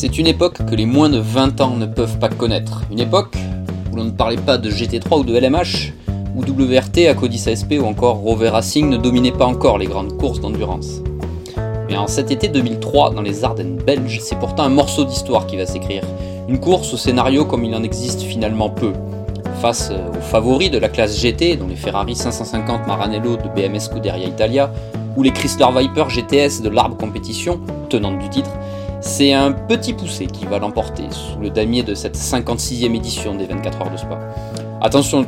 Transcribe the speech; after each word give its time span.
C'est 0.00 0.16
une 0.16 0.28
époque 0.28 0.64
que 0.64 0.76
les 0.76 0.86
moins 0.86 1.08
de 1.08 1.18
20 1.18 1.60
ans 1.60 1.74
ne 1.74 1.84
peuvent 1.84 2.20
pas 2.20 2.28
connaître. 2.28 2.84
Une 2.92 3.00
époque 3.00 3.34
où 3.90 3.96
l'on 3.96 4.04
ne 4.04 4.12
parlait 4.12 4.36
pas 4.36 4.56
de 4.56 4.70
GT3 4.70 5.18
ou 5.18 5.24
de 5.24 5.36
LMH, 5.36 5.92
où 6.36 6.42
WRT, 6.42 7.08
Acodis 7.08 7.48
ASP 7.48 7.74
ou 7.80 7.84
encore 7.84 8.18
Rover 8.18 8.50
Racing 8.50 8.88
ne 8.88 8.96
dominaient 8.96 9.32
pas 9.32 9.46
encore 9.46 9.76
les 9.76 9.86
grandes 9.86 10.16
courses 10.16 10.40
d'endurance. 10.40 11.02
Mais 11.88 11.96
en 11.96 12.06
cet 12.06 12.30
été 12.30 12.46
2003, 12.46 13.10
dans 13.10 13.22
les 13.22 13.42
Ardennes 13.42 13.78
belges, 13.84 14.20
c'est 14.22 14.38
pourtant 14.38 14.62
un 14.62 14.68
morceau 14.68 15.04
d'histoire 15.04 15.48
qui 15.48 15.56
va 15.56 15.66
s'écrire. 15.66 16.04
Une 16.48 16.60
course 16.60 16.94
au 16.94 16.96
scénario 16.96 17.44
comme 17.44 17.64
il 17.64 17.74
en 17.74 17.82
existe 17.82 18.20
finalement 18.20 18.70
peu. 18.70 18.92
Face 19.60 19.90
aux 19.90 20.20
favoris 20.20 20.70
de 20.70 20.78
la 20.78 20.90
classe 20.90 21.20
GT, 21.20 21.56
dont 21.56 21.66
les 21.66 21.74
Ferrari 21.74 22.14
550 22.14 22.86
Maranello 22.86 23.36
de 23.36 23.48
BMS 23.48 23.80
Scuderia 23.80 24.28
Italia, 24.28 24.70
ou 25.16 25.24
les 25.24 25.32
Chrysler 25.32 25.66
Viper 25.76 26.04
GTS 26.08 26.62
de 26.62 26.68
l'Arbre 26.68 26.96
Compétition, 26.96 27.58
tenante 27.88 28.20
du 28.20 28.28
titre, 28.28 28.50
c'est 29.00 29.32
un 29.32 29.52
petit 29.52 29.92
poussé 29.92 30.26
qui 30.26 30.44
va 30.44 30.58
l'emporter 30.58 31.04
sous 31.10 31.38
le 31.38 31.50
damier 31.50 31.82
de 31.82 31.94
cette 31.94 32.16
56e 32.16 32.94
édition 32.96 33.34
des 33.34 33.46
24 33.46 33.82
heures 33.82 33.90
de 33.90 33.96
Spa. 33.96 34.18
Attention, 34.80 35.26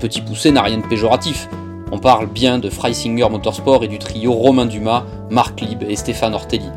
petit 0.00 0.20
poussé 0.20 0.50
n'a 0.50 0.62
rien 0.62 0.78
de 0.78 0.86
péjoratif. 0.86 1.48
On 1.92 1.98
parle 1.98 2.26
bien 2.26 2.58
de 2.58 2.68
Freisinger 2.68 3.28
Motorsport 3.28 3.84
et 3.84 3.88
du 3.88 3.98
trio 3.98 4.32
Romain 4.32 4.66
Dumas, 4.66 5.04
Marc 5.30 5.60
Lieb 5.60 5.84
et 5.88 5.94
Stéphane 5.94 6.34
Ortelli. 6.34 6.68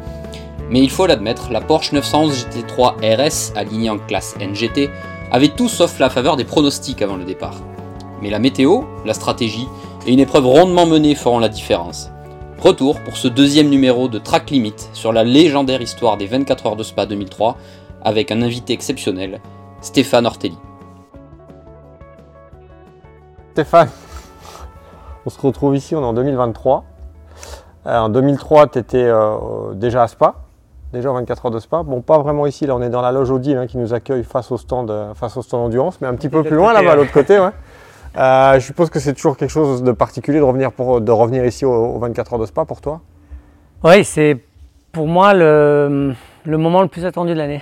Mais 0.69 0.81
il 0.81 0.89
faut 0.89 1.07
l'admettre, 1.07 1.51
la 1.51 1.61
Porsche 1.61 1.93
911 1.93 2.47
GT3 2.47 2.95
RS, 3.01 3.53
alignée 3.55 3.89
en 3.89 3.97
classe 3.97 4.35
NGT, 4.39 4.89
avait 5.31 5.49
tout 5.49 5.69
sauf 5.69 5.99
la 5.99 6.09
faveur 6.09 6.35
des 6.35 6.43
pronostics 6.43 7.01
avant 7.01 7.17
le 7.17 7.25
départ. 7.25 7.55
Mais 8.21 8.29
la 8.29 8.39
météo, 8.39 8.81
la 9.05 9.13
stratégie 9.13 9.67
et 10.05 10.13
une 10.13 10.19
épreuve 10.19 10.45
rondement 10.45 10.85
menée 10.85 11.15
feront 11.15 11.39
la 11.39 11.49
différence. 11.49 12.11
Retour 12.59 13.01
pour 13.01 13.17
ce 13.17 13.27
deuxième 13.27 13.67
numéro 13.67 14.07
de 14.07 14.17
Track 14.17 14.49
Limit 14.49 14.75
sur 14.93 15.11
la 15.11 15.23
légendaire 15.23 15.81
histoire 15.81 16.15
des 16.15 16.25
24 16.25 16.65
heures 16.65 16.75
de 16.77 16.83
Spa 16.83 17.05
2003 17.05 17.57
avec 18.01 18.31
un 18.31 18.41
invité 18.41 18.73
exceptionnel, 18.73 19.41
Stéphane 19.81 20.25
Ortelli. 20.25 20.57
Stéphane, 23.51 23.89
on 25.25 25.29
se 25.29 25.39
retrouve 25.39 25.75
ici, 25.75 25.95
on 25.95 26.01
est 26.01 26.05
en 26.05 26.13
2023. 26.13 26.85
Euh, 27.87 27.99
en 27.99 28.09
2003, 28.09 28.67
tu 28.67 28.79
étais 28.79 29.03
euh, 29.03 29.73
déjà 29.73 30.03
à 30.03 30.07
Spa, 30.07 30.35
déjà 30.93 31.11
aux 31.11 31.15
24 31.15 31.45
heures 31.45 31.51
de 31.51 31.59
Spa. 31.59 31.83
Bon, 31.83 32.01
pas 32.01 32.19
vraiment 32.19 32.47
ici, 32.47 32.65
là 32.65 32.75
on 32.75 32.81
est 32.81 32.89
dans 32.89 33.01
la 33.01 33.11
loge 33.11 33.31
Audi 33.31 33.53
hein, 33.53 33.67
qui 33.67 33.77
nous 33.77 33.93
accueille 33.93 34.23
face 34.23 34.49
au 34.51 34.57
stand, 34.57 34.89
euh, 34.89 35.13
face 35.13 35.35
au 35.35 35.41
stand 35.41 35.65
endurance, 35.65 35.99
mais 35.99 36.07
un 36.07 36.15
petit 36.15 36.29
peu 36.29 36.41
plus 36.41 36.55
loin 36.55 36.73
là-bas, 36.73 36.93
à 36.93 36.95
l'autre 36.95 37.11
côté. 37.11 37.37
Ouais. 37.37 37.51
je 38.15 38.59
suppose 38.59 38.89
que 38.89 38.99
c'est 38.99 39.13
toujours 39.13 39.37
quelque 39.37 39.49
chose 39.49 39.83
de 39.83 39.91
particulier 39.91 40.39
de 40.39 40.43
revenir, 40.43 40.71
pour, 40.71 41.01
de 41.01 41.11
revenir 41.11 41.45
ici 41.45 41.65
aux, 41.65 41.99
24 41.99 42.33
heures 42.33 42.39
de 42.39 42.45
Spa 42.45 42.65
pour 42.65 42.81
toi? 42.81 43.01
Oui, 43.83 44.03
c'est 44.03 44.37
pour 44.91 45.07
moi 45.07 45.33
le, 45.33 46.13
le, 46.45 46.57
moment 46.57 46.81
le 46.81 46.87
plus 46.87 47.05
attendu 47.05 47.33
de 47.33 47.37
l'année. 47.37 47.61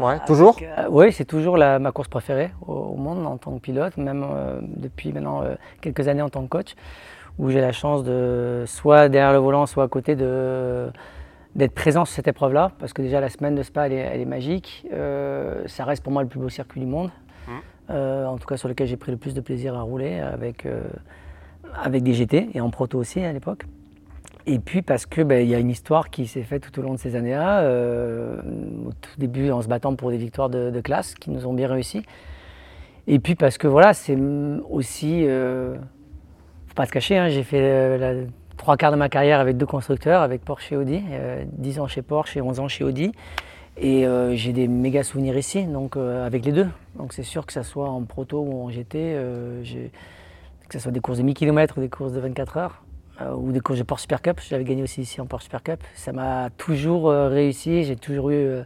Ouais, 0.00 0.18
toujours? 0.26 0.56
Oui, 0.90 1.12
c'est 1.12 1.24
toujours 1.24 1.56
la, 1.56 1.78
ma 1.78 1.92
course 1.92 2.08
préférée 2.08 2.50
au, 2.66 2.96
monde 2.96 3.24
en 3.24 3.36
tant 3.36 3.52
que 3.52 3.60
pilote, 3.60 3.96
même 3.96 4.26
depuis 4.62 5.12
maintenant 5.12 5.44
quelques 5.80 6.08
années 6.08 6.22
en 6.22 6.28
tant 6.28 6.42
que 6.42 6.48
coach 6.48 6.74
où 7.38 7.50
j'ai 7.50 7.60
la 7.60 7.72
chance 7.72 8.02
de 8.04 8.64
soit 8.66 9.08
derrière 9.08 9.32
le 9.32 9.38
volant, 9.38 9.66
soit 9.66 9.84
à 9.84 9.88
côté 9.88 10.16
de 10.16 10.90
d'être 11.54 11.74
présent 11.74 12.04
sur 12.04 12.14
cette 12.14 12.28
épreuve-là, 12.28 12.72
parce 12.78 12.92
que 12.92 13.00
déjà 13.00 13.18
la 13.18 13.30
semaine 13.30 13.54
de 13.54 13.62
Spa, 13.62 13.86
elle 13.88 14.20
est, 14.20 14.26
magique. 14.26 14.86
Euh, 14.92 15.62
ça 15.66 15.84
reste 15.84 16.02
pour 16.02 16.12
moi 16.12 16.22
le 16.22 16.28
plus 16.28 16.38
beau 16.38 16.50
circuit 16.50 16.80
du 16.80 16.86
monde, 16.86 17.08
euh, 17.08 17.25
en 17.88 18.36
tout 18.38 18.46
cas 18.46 18.56
sur 18.56 18.68
lequel 18.68 18.86
j'ai 18.86 18.96
pris 18.96 19.12
le 19.12 19.18
plus 19.18 19.34
de 19.34 19.40
plaisir 19.40 19.76
à 19.76 19.82
rouler 19.82 20.18
avec, 20.18 20.66
euh, 20.66 20.82
avec 21.82 22.02
des 22.02 22.14
GT 22.14 22.50
et 22.54 22.60
en 22.60 22.70
proto 22.70 22.98
aussi 22.98 23.20
à 23.20 23.32
l'époque. 23.32 23.64
Et 24.46 24.58
puis 24.58 24.82
parce 24.82 25.06
que 25.06 25.22
ben, 25.22 25.46
y 25.46 25.54
a 25.54 25.58
une 25.58 25.70
histoire 25.70 26.10
qui 26.10 26.26
s'est 26.26 26.42
faite 26.42 26.70
tout 26.70 26.78
au 26.78 26.82
long 26.82 26.94
de 26.94 26.98
ces 26.98 27.16
années-là, 27.16 27.68
au 28.86 28.92
tout 28.92 29.18
début 29.18 29.50
en 29.50 29.60
se 29.60 29.66
battant 29.66 29.96
pour 29.96 30.10
des 30.10 30.18
victoires 30.18 30.48
de, 30.48 30.80
classe 30.80 31.14
qui 31.14 31.30
nous 31.30 31.46
ont 31.46 31.52
bien 31.52 31.66
réussi. 31.66 32.04
Et 33.08 33.18
puis 33.18 33.34
parce 33.34 33.58
que 33.58 33.66
voilà, 33.66 33.92
c'est 33.92 34.16
aussi 34.70 35.26
pas 36.76 36.86
se 36.86 36.92
cacher, 36.92 37.16
hein, 37.16 37.28
j'ai 37.28 37.42
fait 37.42 37.60
euh, 37.60 38.26
trois 38.56 38.76
quarts 38.76 38.92
de 38.92 38.96
ma 38.96 39.08
carrière 39.08 39.40
avec 39.40 39.56
deux 39.56 39.66
constructeurs, 39.66 40.22
avec 40.22 40.44
Porsche 40.44 40.72
et 40.72 40.76
Audi, 40.76 41.02
10 41.52 41.78
euh, 41.78 41.82
ans 41.82 41.88
chez 41.88 42.02
Porsche 42.02 42.36
et 42.36 42.42
11 42.42 42.60
ans 42.60 42.68
chez 42.68 42.84
Audi. 42.84 43.10
Et 43.78 44.06
euh, 44.06 44.34
j'ai 44.34 44.52
des 44.52 44.68
méga 44.68 45.02
souvenirs 45.02 45.36
ici, 45.36 45.64
donc 45.64 45.96
avec 45.96 46.44
les 46.44 46.52
deux. 46.52 46.68
Donc 46.96 47.12
c'est 47.12 47.22
sûr 47.22 47.44
que 47.46 47.52
ça 47.52 47.62
soit 47.62 47.88
en 47.88 48.02
proto 48.02 48.40
ou 48.40 48.62
en 48.62 48.70
GT, 48.70 49.16
que 50.68 50.72
ce 50.72 50.78
soit 50.78 50.92
des 50.92 51.00
courses 51.00 51.18
de 51.18 51.22
1000 51.22 51.34
km 51.34 51.80
des 51.80 51.88
courses 51.88 52.12
de 52.12 52.20
24 52.20 52.56
heures, 52.56 52.82
ou 53.36 53.52
des 53.52 53.60
courses 53.60 53.78
de 53.78 53.84
Porsche 53.84 54.02
Super 54.02 54.22
Cup. 54.22 54.40
J'avais 54.48 54.64
gagné 54.64 54.82
aussi 54.82 55.02
ici 55.02 55.20
en 55.20 55.26
Porsche 55.26 55.44
Super 55.44 55.62
Cup. 55.62 55.84
Ça 55.94 56.12
m'a 56.12 56.50
toujours 56.56 57.10
réussi. 57.10 57.84
J'ai 57.84 57.96
toujours 57.96 58.30
eu 58.30 58.64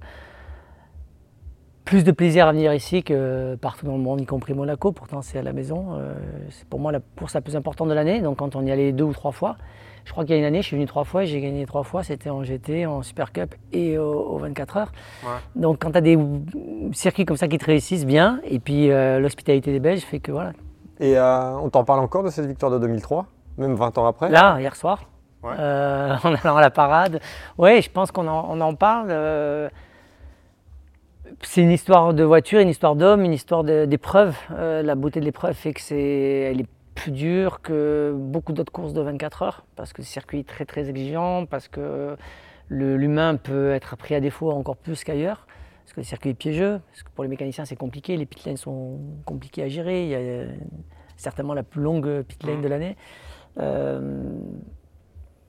plus 1.91 2.05
de 2.05 2.13
plaisir 2.13 2.47
à 2.47 2.53
venir 2.53 2.73
ici 2.73 3.03
que 3.03 3.57
partout 3.57 3.85
dans 3.85 3.97
le 3.97 4.03
monde, 4.03 4.21
y 4.21 4.25
compris 4.25 4.55
Monaco. 4.55 4.93
Pourtant, 4.93 5.23
c'est 5.23 5.41
à 5.41 5.43
la 5.43 5.53
maison. 5.53 5.95
Euh, 5.95 6.15
c'est 6.51 6.65
pour 6.69 6.79
moi 6.79 6.93
la 6.93 7.01
course 7.01 7.35
la 7.35 7.41
plus 7.41 7.57
importante 7.57 7.89
de 7.89 7.95
l'année. 7.95 8.21
Donc, 8.21 8.37
quand 8.37 8.55
on 8.55 8.65
y 8.65 8.71
allait 8.71 8.93
deux 8.93 9.03
ou 9.03 9.13
trois 9.13 9.33
fois, 9.33 9.57
je 10.11 10.13
crois 10.13 10.25
qu'il 10.25 10.35
y 10.35 10.39
a 10.39 10.41
une 10.41 10.45
année, 10.45 10.61
je 10.61 10.67
suis 10.67 10.75
venu 10.75 10.87
trois 10.87 11.05
fois, 11.05 11.23
j'ai 11.23 11.41
gagné 11.41 11.65
trois 11.67 11.85
fois. 11.85 12.03
C'était 12.03 12.31
en 12.31 12.43
GT, 12.43 12.85
en 12.85 13.01
Super 13.01 13.31
Cup 13.31 13.55
et 13.71 13.97
au, 13.97 14.39
24 14.39 14.77
heures. 14.77 14.93
Donc, 15.55 15.79
quand 15.81 15.93
tu 15.93 15.99
as 15.99 16.01
des 16.01 16.19
circuits 16.91 17.25
comme 17.25 17.37
ça 17.37 17.47
qui 17.47 17.59
te 17.59 17.65
réussissent 17.65 18.05
bien, 18.05 18.41
et 18.43 18.59
puis 18.59 18.91
euh, 18.91 19.21
l'hospitalité 19.21 19.71
des 19.71 19.79
Belges 19.79 20.01
fait 20.01 20.19
que 20.19 20.33
voilà. 20.33 20.51
Et 20.99 21.17
euh, 21.17 21.57
on 21.59 21.71
t'en 21.71 21.85
parle 21.85 22.01
encore 22.01 22.25
de 22.25 22.31
cette 22.31 22.47
victoire 22.47 22.73
de 22.73 22.81
2003, 22.81 23.27
même 23.59 23.77
20 23.77 23.99
ans 23.99 24.07
après? 24.07 24.31
Là, 24.31 24.59
hier 24.59 24.75
soir, 24.75 25.05
en 25.45 25.49
allant 25.49 26.57
à 26.57 26.61
la 26.61 26.71
parade. 26.71 27.21
Oui, 27.57 27.81
je 27.81 27.89
pense 27.89 28.11
qu'on 28.11 28.27
en, 28.27 28.61
en, 28.61 28.75
parle 28.75 29.13
c'est 31.43 31.63
une 31.63 31.71
histoire 31.71 32.15
de 32.15 32.25
voiture, 32.25 32.59
une 32.59 32.69
histoire 32.69 32.97
d'homme, 32.97 33.25
une 33.25 33.33
histoire 33.33 33.63
d'épreuve. 33.63 34.37
Euh, 34.51 34.83
la 34.83 34.97
beauté 34.97 35.21
de 35.21 35.25
l'épreuve 35.25 35.55
fait 35.55 35.73
que 35.73 35.81
c'est, 35.81 36.51
elle 36.51 36.63
est 36.63 36.69
plus 37.01 37.13
dure 37.13 37.63
que 37.63 38.15
beaucoup 38.15 38.53
d'autres 38.53 38.73
courses 38.73 38.93
de 38.93 39.01
24 39.01 39.43
heures 39.43 39.65
parce 39.75 39.93
que 39.93 40.03
le 40.03 40.07
circuit 40.07 40.41
est 40.41 40.49
très 40.49 40.67
très 40.67 40.91
exigeant, 40.91 41.47
parce 41.47 41.67
que 41.67 42.17
l'humain 42.69 43.37
peut 43.37 43.73
être 43.73 43.97
pris 43.97 44.15
à 44.15 44.21
défaut 44.21 44.51
encore 44.51 44.77
plus 44.77 45.03
qu'ailleurs, 45.03 45.47
parce 45.83 45.95
que 45.95 46.01
le 46.01 46.05
circuit 46.05 46.31
est 46.31 46.35
piégeux, 46.35 46.81
parce 46.91 47.03
que 47.03 47.11
pour 47.11 47.25
les 47.25 47.31
mécaniciens 47.31 47.65
c'est 47.65 47.77
compliqué, 47.77 48.17
les 48.19 48.27
pit 48.27 48.45
lanes 48.45 48.59
sont 48.59 49.01
compliqués 49.25 49.63
à 49.63 49.69
gérer, 49.69 50.05
il 50.05 50.11
y 50.11 50.15
a 50.15 50.45
certainement 51.17 51.55
la 51.55 51.63
plus 51.63 51.81
longue 51.81 52.23
pit 52.23 52.43
lane 52.45 52.59
mmh. 52.59 52.63
de 52.63 52.69
l'année. 52.69 52.97
Euh, 53.59 54.23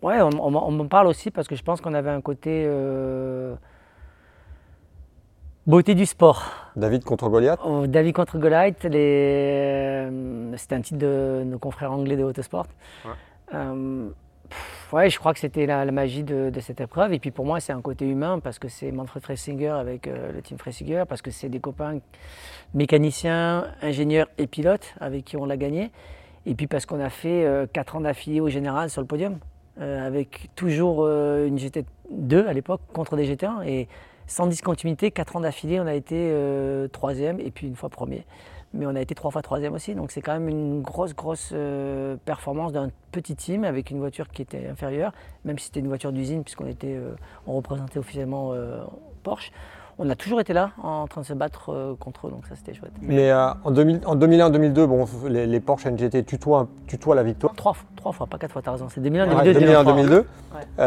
ouais, 0.02 0.22
on, 0.22 0.52
m'en 0.52 0.88
parle 0.88 1.08
aussi 1.08 1.32
parce 1.32 1.50
que 1.50 1.56
je 1.56 1.64
pense 1.64 1.82
qu'on 1.82 1.94
avait 1.94 2.10
un 2.10 2.22
côté 2.22 2.64
euh, 2.66 3.56
Beauté 5.68 5.94
du 5.94 6.08
sport. 6.08 6.44
David 6.76 7.04
contre 7.04 7.30
Goliath? 7.30 7.60
Oh, 7.64 7.86
David 7.86 8.16
contre 8.16 8.40
Goliath, 8.40 8.84
euh, 8.86 10.54
c'était 10.58 10.74
un 10.74 10.82
titre 10.82 10.98
de 10.98 11.44
nos 11.46 11.60
confrères 11.60 11.92
anglais 11.92 12.18
de 12.18 12.24
Autosport. 12.24 12.66
Ouais, 13.06 13.12
euh, 13.54 14.10
ouais 14.92 15.12
je 15.12 15.20
crois 15.20 15.36
que 15.36 15.40
c'était 15.40 15.68
la, 15.68 15.86
magie 15.92 16.24
de, 16.24 16.52
cette 16.62 16.82
épreuve. 16.82 17.14
Et 17.14 17.20
puis 17.20 17.30
pour 17.30 17.46
moi, 17.46 17.60
c'est 17.60 17.74
un 17.74 17.82
côté 17.82 18.08
humain 18.10 18.40
parce 18.40 18.58
que 18.58 18.68
c'est 18.70 18.92
Manfred 18.92 19.22
Fressinger 19.22 19.70
avec 19.70 20.08
euh, 20.08 20.32
le 20.32 20.42
team 20.42 20.58
Fressinger, 20.58 21.04
parce 21.08 21.22
que 21.22 21.30
c'est 21.30 21.50
des 21.50 21.60
copains 21.60 22.00
mécaniciens, 22.74 23.68
ingénieurs 23.84 24.30
et 24.40 24.48
pilotes 24.48 24.96
avec 25.00 25.26
qui 25.26 25.38
on 25.38 25.46
l'a 25.46 25.58
gagné. 25.58 25.92
Et 26.48 26.56
puis 26.56 26.66
parce 26.66 26.88
qu'on 26.88 27.00
a 27.00 27.12
fait 27.12 27.46
4 27.72 27.98
ans 27.98 28.02
d'affilée 28.02 28.42
au 28.42 28.50
général 28.50 28.90
sur 28.90 29.00
le 29.00 29.06
podium, 29.06 29.38
avec 29.80 30.50
toujours 30.56 31.08
une 31.08 31.56
GT2 31.56 32.48
à 32.48 32.54
l'époque 32.54 32.82
contre 32.94 33.16
des 33.16 33.32
GT1. 33.32 33.64
Et 33.68 33.88
sans 34.32 34.48
discontinuité, 34.48 35.12
quatre 35.12 35.36
ans 35.36 35.42
d'affilée, 35.42 35.82
on 35.82 35.88
a 35.88 35.94
été 35.94 36.16
euh, 36.16 36.88
troisième 36.88 37.42
et 37.42 37.52
puis 37.52 37.68
une 37.68 37.76
fois 37.76 37.90
premier. 37.90 38.26
Mais 38.74 38.86
on 38.86 38.96
a 38.96 39.02
été 39.02 39.14
trois 39.14 39.30
fois 39.30 39.42
troisième 39.42 39.74
aussi, 39.74 39.94
donc 39.94 40.12
c'est 40.12 40.22
quand 40.22 40.32
même 40.32 40.48
une 40.48 40.82
grosse, 40.82 41.14
grosse 41.14 41.50
euh, 41.52 42.16
performance 42.24 42.72
d'un 42.72 42.92
petit 43.12 43.36
team 43.36 43.66
avec 43.66 43.92
une 43.92 44.00
voiture 44.00 44.30
qui 44.30 44.42
était 44.42 44.68
inférieure, 44.68 45.12
même 45.44 45.60
si 45.60 45.66
c'était 45.66 45.82
une 45.82 45.90
voiture 45.90 46.14
d'usine 46.14 46.46
puisqu'on 46.46 46.66
euh, 46.86 47.16
représentait 47.46 48.00
officiellement 48.00 48.54
Porsche 49.24 49.52
on 49.98 50.10
a 50.10 50.16
toujours 50.16 50.40
été 50.40 50.54
là 50.54 50.72
en 50.82 51.08
train 51.08 51.22
de 51.22 51.26
se 51.26 51.34
battre 51.34 51.72
euh, 51.72 51.96
contre 52.00 52.28
eux, 52.28 52.32
donc 52.32 52.46
ça 52.48 52.56
c'était 52.56 52.74
chouette. 52.74 52.92
Mais 53.02 53.32
euh, 53.32 53.50
en, 53.64 53.72
2001-2002, 53.72 54.86
bon, 54.86 55.06
les, 55.30 55.60
Porsche 55.60 55.88
NGT 55.88 56.24
tutoient, 56.24 56.68
la 57.16 57.24
victoire 57.24 57.54
trois, 57.56 57.76
trois 57.96 58.12
fois, 58.12 58.28
pas 58.28 58.38
quatre 58.38 58.52
fois, 58.52 58.62
t'as 58.62 58.72
raison. 58.72 58.88
C'est 58.90 59.02
2001-2002. 59.02 59.86
2002. 59.86 60.26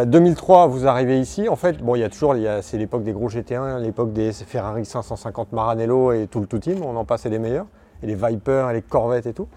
2003, 0.06 0.67
vous 0.67 0.87
arrivez 0.87 1.21
ici. 1.21 1.49
En 1.49 1.56
fait, 1.56 1.79
bon, 1.79 1.95
il 1.95 2.01
y 2.01 2.05
a 2.05 2.09
toujours, 2.09 2.35
c'est 2.62 2.79
l'époque 2.79 3.05
des 3.05 3.12
gros 3.12 3.29
GT1, 3.29 3.81
l'époque 3.81 4.12
des 4.12 4.33
Ferrari 4.33 4.85
550 4.85 5.53
Maranello 5.53 6.12
et 6.12 6.27
tout 6.27 6.41
le 6.41 6.47
tout 6.47 6.59
team. 6.59 6.83
On 6.83 6.97
en 6.97 7.05
passait 7.05 7.31
les 7.31 7.39
meilleurs. 7.39 7.67
Et 8.03 8.06
les 8.06 8.15
Viper, 8.15 8.69
et 8.71 8.75
les 8.75 8.83
Corvettes 8.83 9.27
et 9.27 9.33
tout. 9.33 9.49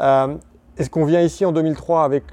Euh, 0.00 0.36
est-ce 0.76 0.90
qu'on 0.90 1.04
vient 1.04 1.20
ici 1.20 1.44
en 1.44 1.52
2003 1.52 2.04
avec 2.04 2.24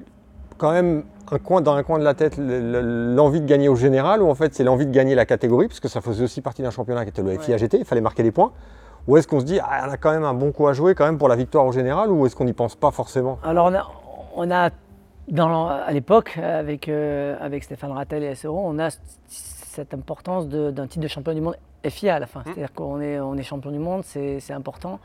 quand 0.58 0.72
même 0.72 1.04
un 1.32 1.40
coin, 1.40 1.62
dans 1.62 1.74
un 1.74 1.84
coin 1.84 2.00
de 2.00 2.04
la 2.04 2.14
tête 2.14 2.38
l'envie 2.38 3.42
de 3.42 3.46
gagner 3.46 3.68
au 3.68 3.76
général 3.76 4.22
ou 4.22 4.30
en 4.30 4.36
fait 4.36 4.54
c'est 4.54 4.64
l'envie 4.64 4.86
de 4.86 4.92
gagner 4.92 5.16
la 5.16 5.26
catégorie 5.26 5.68
parce 5.68 5.80
que 5.80 5.88
ça 5.88 6.02
faisait 6.02 6.24
aussi 6.24 6.42
partie 6.42 6.62
d'un 6.62 6.72
championnat 6.72 7.04
qui 7.04 7.10
était 7.10 7.24
le 7.24 7.38
FIA 7.38 7.58
GT, 7.58 7.80
il 7.80 7.86
fallait 7.86 8.02
marquer 8.02 8.24
des 8.24 8.32
points 8.32 8.52
ou 9.08 9.18
est-ce 9.18 9.28
qu'on 9.28 9.40
se 9.40 9.46
dit 9.46 9.60
ah, 9.60 9.86
on 9.88 9.92
a 9.92 9.98
quand 9.98 10.12
même 10.12 10.24
un 10.24 10.34
bon 10.34 10.52
coup 10.52 10.68
à 10.68 10.74
jouer 10.74 10.96
quand 10.96 11.06
même 11.06 11.18
pour 11.18 11.28
la 11.28 11.36
victoire 11.36 11.66
au 11.66 11.72
général 11.72 12.12
ou 12.12 12.26
est-ce 12.26 12.36
qu'on 12.36 12.46
n'y 12.46 12.54
pense 12.54 12.76
pas 12.76 12.92
forcément? 12.92 13.40
Alors 13.44 13.68
on 13.68 13.74
a, 13.74 13.88
on 14.36 14.52
a 14.52 14.70
dans, 15.28 15.68
à 15.68 15.92
l'époque, 15.92 16.38
avec, 16.38 16.88
euh, 16.88 17.36
avec 17.40 17.64
Stéphane 17.64 17.92
Rattel 17.92 18.24
et 18.24 18.36
SEO, 18.36 18.56
on 18.56 18.78
a 18.78 18.90
cette 19.28 19.94
importance 19.94 20.48
d'un 20.48 20.88
titre 20.88 21.04
de 21.04 21.08
champion 21.08 21.34
du 21.34 21.42
monde 21.42 21.56
FIA 21.84 22.16
à 22.16 22.20
la 22.20 22.28
fin. 22.28 22.42
Mmh. 22.42 22.44
C'est-à-dire 22.46 22.74
qu'on 22.74 23.02
est, 23.02 23.20
on 23.20 23.36
est 23.36 23.44
champion 23.44 23.72
du 23.72 23.80
monde, 23.80 24.04
c'est 24.04 24.52
important. 24.52 25.00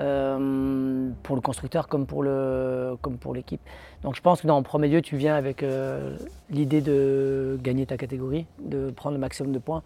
Euh, 0.00 1.08
pour 1.22 1.36
le 1.36 1.40
constructeur 1.40 1.88
comme 1.88 2.06
pour, 2.06 2.22
le, 2.22 2.96
comme 3.00 3.16
pour 3.16 3.34
l'équipe. 3.34 3.60
Donc 4.02 4.14
je 4.14 4.20
pense 4.20 4.42
que 4.42 4.46
dans 4.46 4.58
le 4.58 4.62
premier 4.62 4.88
lieu, 4.88 5.00
tu 5.00 5.16
viens 5.16 5.34
avec 5.34 5.62
euh, 5.62 6.16
l'idée 6.50 6.82
de 6.82 7.58
gagner 7.62 7.86
ta 7.86 7.96
catégorie, 7.96 8.46
de 8.58 8.90
prendre 8.90 9.14
le 9.14 9.20
maximum 9.20 9.52
de 9.52 9.58
points, 9.58 9.82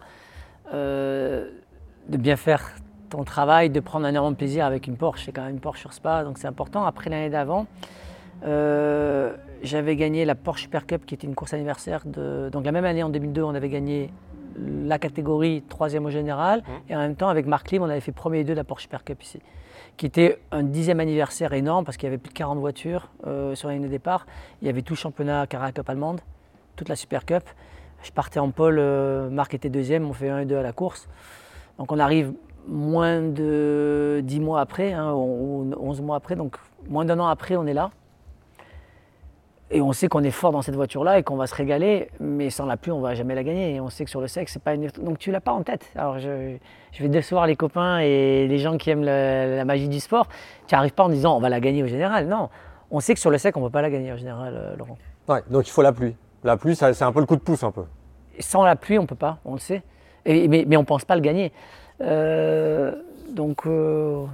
euh, 0.73 1.49
de 2.09 2.17
bien 2.17 2.35
faire 2.35 2.75
ton 3.09 3.23
travail, 3.23 3.69
de 3.69 3.79
prendre 3.79 4.05
un 4.05 4.09
énorme 4.09 4.35
plaisir 4.35 4.65
avec 4.65 4.87
une 4.87 4.97
Porsche. 4.97 5.25
C'est 5.25 5.31
quand 5.31 5.43
même 5.43 5.51
une 5.51 5.61
Porsche 5.61 5.79
sur 5.79 5.93
Spa, 5.93 6.25
donc 6.25 6.37
c'est 6.39 6.47
important. 6.47 6.83
Après 6.83 7.09
l'année 7.09 7.29
d'avant, 7.29 7.67
j'avais 8.43 9.95
gagné 9.95 10.25
la 10.25 10.35
Porsche 10.35 10.63
Super 10.63 10.87
Cup 10.87 11.05
qui 11.05 11.13
était 11.13 11.27
une 11.27 11.35
course 11.35 11.53
anniversaire. 11.53 12.01
De... 12.05 12.49
Donc 12.51 12.65
la 12.65 12.73
même 12.73 12.85
année, 12.85 13.03
en 13.03 13.09
2002, 13.09 13.43
on 13.43 13.55
avait 13.55 13.69
gagné 13.69 14.09
la 14.57 14.99
catégorie 14.99 15.63
troisième 15.69 16.05
au 16.05 16.09
général. 16.09 16.59
Mmh. 16.59 16.91
Et 16.91 16.95
en 16.97 16.99
même 16.99 17.15
temps, 17.15 17.29
avec 17.29 17.45
Marc 17.45 17.71
Lim, 17.71 17.83
on 17.83 17.89
avait 17.89 18.01
fait 18.01 18.11
premier 18.11 18.39
et 18.39 18.43
deux 18.43 18.53
de 18.53 18.57
la 18.57 18.65
Porsche 18.65 18.83
Super 18.83 19.05
Cup 19.05 19.23
ici 19.23 19.39
qui 19.97 20.05
était 20.05 20.39
un 20.51 20.63
dixième 20.63 20.99
anniversaire 20.99 21.53
énorme 21.53 21.85
parce 21.85 21.97
qu'il 21.97 22.07
y 22.07 22.07
avait 22.07 22.17
plus 22.17 22.29
de 22.29 22.37
40 22.37 22.59
voitures 22.59 23.09
euh, 23.27 23.55
sur 23.55 23.67
la 23.67 23.75
ligne 23.75 23.83
de 23.83 23.87
départ. 23.87 24.25
Il 24.61 24.67
y 24.67 24.69
avait 24.69 24.81
tout 24.81 24.93
le 24.93 24.97
championnat 24.97 25.47
Carrera 25.47 25.71
Cup 25.71 25.89
allemande, 25.89 26.21
toute 26.75 26.89
la 26.89 26.95
Super 26.95 27.25
Cup. 27.25 27.43
Je 28.03 28.11
partais 28.11 28.39
en 28.39 28.49
pole, 28.49 28.77
euh, 28.79 29.29
Marc 29.29 29.53
était 29.53 29.69
deuxième, 29.69 30.09
on 30.09 30.13
fait 30.13 30.29
1 30.29 30.39
et 30.39 30.45
2 30.45 30.57
à 30.57 30.63
la 30.63 30.73
course. 30.73 31.07
Donc 31.77 31.91
on 31.91 31.99
arrive 31.99 32.33
moins 32.67 33.21
de 33.21 34.21
10 34.23 34.39
mois 34.39 34.61
après, 34.61 34.93
hein, 34.93 35.13
ou 35.13 35.71
11 35.79 36.01
mois 36.01 36.15
après, 36.15 36.35
donc 36.35 36.57
moins 36.89 37.05
d'un 37.05 37.19
an 37.19 37.27
après, 37.27 37.55
on 37.55 37.65
est 37.67 37.73
là. 37.73 37.91
Et 39.73 39.81
on 39.81 39.93
sait 39.93 40.09
qu'on 40.09 40.23
est 40.23 40.31
fort 40.31 40.51
dans 40.51 40.61
cette 40.61 40.75
voiture-là 40.75 41.19
et 41.19 41.23
qu'on 41.23 41.37
va 41.37 41.47
se 41.47 41.55
régaler, 41.55 42.09
mais 42.19 42.49
sans 42.49 42.65
la 42.65 42.75
pluie, 42.75 42.91
on 42.91 42.97
ne 42.97 43.03
va 43.03 43.15
jamais 43.15 43.35
la 43.35 43.43
gagner. 43.43 43.75
Et 43.75 43.79
on 43.79 43.89
sait 43.89 44.03
que 44.03 44.09
sur 44.09 44.19
le 44.19 44.27
sec, 44.27 44.49
c'est 44.49 44.61
pas 44.61 44.73
une. 44.73 44.87
Donc 45.01 45.17
tu 45.17 45.31
l'as 45.31 45.39
pas 45.39 45.53
en 45.53 45.63
tête. 45.63 45.89
Alors 45.95 46.19
je, 46.19 46.57
vais 46.99 47.07
décevoir 47.07 47.47
les 47.47 47.55
copains 47.55 47.99
et 47.99 48.47
les 48.47 48.57
gens 48.57 48.77
qui 48.77 48.89
aiment 48.89 49.03
la, 49.03 49.63
magie 49.63 49.87
du 49.87 50.01
sport. 50.01 50.27
Tu 50.67 50.75
n'arrives 50.75 50.93
pas 50.93 51.03
en 51.03 51.09
disant 51.09 51.37
on 51.37 51.39
va 51.39 51.47
la 51.47 51.61
gagner 51.61 51.83
au 51.83 51.87
général. 51.87 52.27
Non, 52.27 52.49
on 52.91 52.99
sait 52.99 53.13
que 53.13 53.19
sur 53.21 53.31
le 53.31 53.37
sec, 53.37 53.55
on 53.55 53.61
ne 53.61 53.65
peut 53.67 53.71
pas 53.71 53.81
la 53.81 53.89
gagner 53.89 54.11
au 54.11 54.17
général, 54.17 54.53
euh, 54.55 54.75
Laurent. 54.75 54.97
Ouais, 55.29 55.41
donc 55.49 55.67
il 55.67 55.71
faut 55.71 55.81
la 55.81 55.93
pluie. 55.93 56.15
La 56.43 56.57
pluie, 56.57 56.75
c'est 56.75 57.01
un 57.01 57.11
peu 57.13 57.21
le 57.21 57.25
coup 57.25 57.37
de 57.37 57.41
pouce 57.41 57.63
un 57.63 57.71
peu. 57.71 57.85
sans 58.39 58.63
la 58.63 58.75
pluie, 58.75 58.99
on 58.99 59.03
ne 59.03 59.07
peut 59.07 59.15
pas, 59.15 59.37
on 59.45 59.53
le 59.53 59.59
sait. 59.59 59.83
Et, 60.25 60.47
mais, 60.47 60.75
on 60.75 60.81
ne 60.81 60.85
pense 60.85 61.05
pas 61.05 61.15
le 61.15 61.21
gagner. 61.21 61.53
Euh, 62.01 62.93
donc 63.29 63.65
euh, 63.65 64.25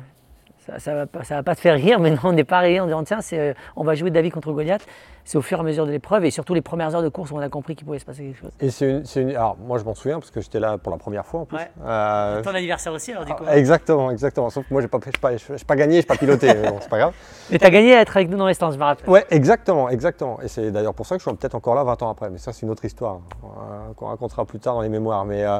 ça 0.77 0.91
ne 0.91 0.97
va, 0.97 1.43
pas 1.43 1.55
te 1.55 1.59
faire 1.59 1.75
rire, 1.75 1.99
mais 1.99 2.11
non, 2.11 2.17
on 2.23 2.33
n'est 2.33 2.43
pas 2.43 2.59
rire 2.59 2.83
en 2.83 2.85
disant 2.87 3.03
tiens, 3.03 3.19
euh, 3.33 3.53
on 3.75 3.83
va 3.83 3.95
jouer 3.95 4.11
David 4.11 4.33
contre 4.33 4.51
Goliath. 4.51 4.85
C'est 5.23 5.37
au 5.37 5.41
fur 5.41 5.57
et 5.57 5.61
à 5.61 5.63
mesure 5.63 5.85
de 5.85 5.91
l'épreuve 5.91 6.23
et 6.23 6.31
surtout 6.31 6.53
les 6.53 6.61
premières 6.61 6.95
heures 6.95 7.01
de 7.01 7.09
course 7.09 7.31
où 7.31 7.35
on 7.35 7.41
a 7.41 7.49
compris 7.49 7.75
qu'il 7.75 7.85
pouvait 7.85 7.99
se 7.99 8.05
passer 8.05 8.23
quelque 8.23 8.39
chose. 8.39 8.51
Et 8.61 8.69
c'est 8.69 9.03
une, 9.21 9.31
alors 9.31 9.57
moi 9.57 9.77
je 9.77 9.83
m'en 9.83 9.93
souviens 9.93 10.19
parce 10.19 10.31
que 10.31 10.39
j'étais 10.39 10.61
là 10.61 10.77
pour 10.77 10.89
la 10.89 10.97
première 10.97 11.25
fois 11.25 11.41
en 11.41 11.45
plus. 11.45 11.57
Euh, 11.85 12.41
Ton 12.41 12.55
anniversaire 12.55 12.93
aussi 12.93 13.11
alors 13.11 13.25
du 13.25 13.33
coup. 13.33 13.43
Ah, 13.45 13.57
exactement, 13.57 14.09
exactement. 14.09 14.49
Sauf 14.49 14.65
que 14.65 14.73
moi 14.73 14.81
j'ai 14.81 14.87
pas, 14.87 14.99
pas, 15.19 15.31
pas 15.67 15.75
gagné, 15.75 15.97
j'ai 15.97 16.07
pas 16.07 16.15
piloté, 16.15 16.53
bon, 16.53 16.77
c'est 16.79 16.89
pas 16.89 16.99
grave. 16.99 17.13
Mais 17.51 17.59
tu 17.59 17.65
as 17.65 17.69
gagné 17.69 17.93
à 17.95 18.01
être 18.01 18.15
avec 18.15 18.29
nous 18.29 18.37
dans 18.37 18.47
les 18.47 18.53
stands, 18.53 18.71
je 18.71 18.77
me 18.77 18.83
rappelle. 18.83 19.09
Ouais, 19.09 19.25
exactement, 19.29 19.89
exactement. 19.89 20.39
Et 20.41 20.47
c'est 20.47 20.71
d'ailleurs 20.71 20.93
pour 20.93 21.05
ça 21.05 21.15
que 21.15 21.21
je 21.21 21.27
suis 21.27 21.37
peut-être 21.37 21.55
encore 21.55 21.75
là 21.75 21.83
20 21.83 22.03
ans 22.03 22.09
après. 22.09 22.29
Mais 22.29 22.37
ça 22.37 22.53
c'est 22.53 22.65
une 22.65 22.71
autre 22.71 22.85
histoire 22.85 23.19
hein, 23.43 23.93
qu'on 23.97 24.07
racontera 24.07 24.45
plus 24.45 24.59
tard 24.59 24.75
dans 24.75 24.81
les 24.81 24.89
mémoires. 24.89 25.25
Mais 25.25 25.43
euh, 25.43 25.59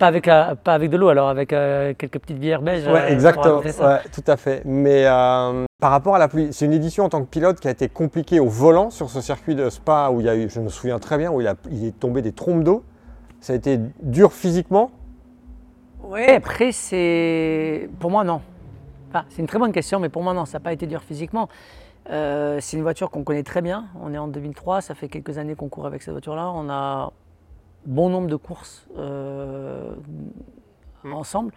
pas 0.00 0.06
avec, 0.06 0.24
pas 0.24 0.74
avec 0.74 0.90
de 0.90 0.96
l'eau, 0.96 1.08
alors 1.08 1.28
avec 1.28 1.52
euh, 1.52 1.92
quelques 1.96 2.18
petites 2.18 2.40
bières 2.40 2.62
belges. 2.62 2.86
Ouais, 2.86 3.02
euh, 3.02 3.08
exactement. 3.08 3.58
Ouais, 3.58 4.00
tout 4.12 4.24
à 4.26 4.36
fait. 4.38 4.62
Mais 4.64 5.04
euh, 5.04 5.66
par 5.78 5.90
rapport 5.90 6.16
à 6.16 6.18
la 6.18 6.26
pluie, 6.26 6.48
c'est 6.52 6.64
une 6.64 6.72
édition 6.72 7.04
en 7.04 7.10
tant 7.10 7.20
que 7.20 7.28
pilote 7.28 7.60
qui 7.60 7.68
a 7.68 7.70
été 7.70 7.88
compliquée 7.88 8.40
au 8.40 8.48
volant 8.48 8.88
sur 8.88 9.10
ce 9.10 9.20
circuit 9.20 9.54
de 9.54 9.68
Spa 9.68 10.10
où 10.10 10.20
il 10.20 10.26
y 10.26 10.28
a 10.30 10.34
eu, 10.34 10.48
je 10.48 10.58
me 10.58 10.70
souviens 10.70 10.98
très 10.98 11.18
bien, 11.18 11.30
où 11.30 11.42
il, 11.42 11.46
a, 11.46 11.54
il 11.70 11.84
est 11.84 12.00
tombé 12.00 12.22
des 12.22 12.32
trompes 12.32 12.64
d'eau. 12.64 12.82
Ça 13.40 13.52
a 13.52 13.56
été 13.56 13.78
dur 14.02 14.32
physiquement? 14.32 14.90
Oui, 16.02 16.24
après, 16.24 16.72
c'est. 16.72 17.90
Pour 18.00 18.10
moi, 18.10 18.24
non. 18.24 18.40
Enfin, 19.10 19.26
c'est 19.28 19.42
une 19.42 19.48
très 19.48 19.58
bonne 19.58 19.72
question, 19.72 20.00
mais 20.00 20.08
pour 20.08 20.22
moi, 20.22 20.32
non, 20.32 20.46
ça 20.46 20.58
n'a 20.58 20.62
pas 20.64 20.72
été 20.72 20.86
dur 20.86 21.02
physiquement. 21.02 21.50
c'est 22.06 22.72
une 22.72 22.82
voiture 22.82 23.10
qu'on 23.10 23.22
connaît 23.22 23.42
très 23.42 23.60
bien. 23.60 23.84
On 24.02 24.14
est 24.14 24.18
en 24.18 24.28
2003, 24.28 24.80
ça 24.80 24.94
fait 24.94 25.08
quelques 25.08 25.36
années 25.36 25.56
qu'on 25.56 25.68
court 25.68 25.86
avec 25.86 26.00
cette 26.00 26.12
voiture-là. 26.12 26.50
On 26.54 26.70
a 26.70 27.12
bon 27.86 28.10
nombre 28.10 28.28
de 28.28 28.36
courses 28.36 28.86
euh, 28.96 29.94
ensemble. 31.04 31.52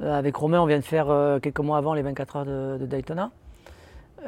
Euh, 0.00 0.18
avec 0.18 0.36
Romain, 0.36 0.60
on 0.60 0.66
vient 0.66 0.78
de 0.78 0.84
faire 0.84 1.10
euh, 1.10 1.38
quelques 1.38 1.60
mois 1.60 1.78
avant 1.78 1.94
les 1.94 2.02
24 2.02 2.36
heures 2.36 2.78
de, 2.78 2.86
Daytona. 2.86 3.30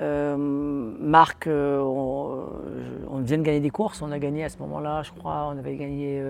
Marc, 0.00 1.46
on, 1.48 3.20
vient 3.20 3.38
de 3.38 3.42
gagner 3.42 3.60
des 3.60 3.70
courses. 3.70 4.00
On 4.02 4.10
a 4.10 4.18
gagné 4.18 4.44
à 4.44 4.48
ce 4.48 4.58
moment-là, 4.58 5.02
je 5.02 5.12
crois, 5.12 5.50
on 5.52 5.58
avait 5.58 5.76
gagné 5.76 6.22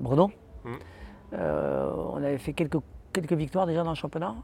Bruno. 0.00 0.30
Mmh. 0.64 0.70
on 1.32 2.16
avait 2.16 2.38
fait 2.38 2.54
quelques, 2.54 2.78
quelques 3.12 3.34
victoires 3.34 3.66
déjà 3.66 3.84
dans 3.84 3.90
le 3.90 3.96
championnat 3.96 4.34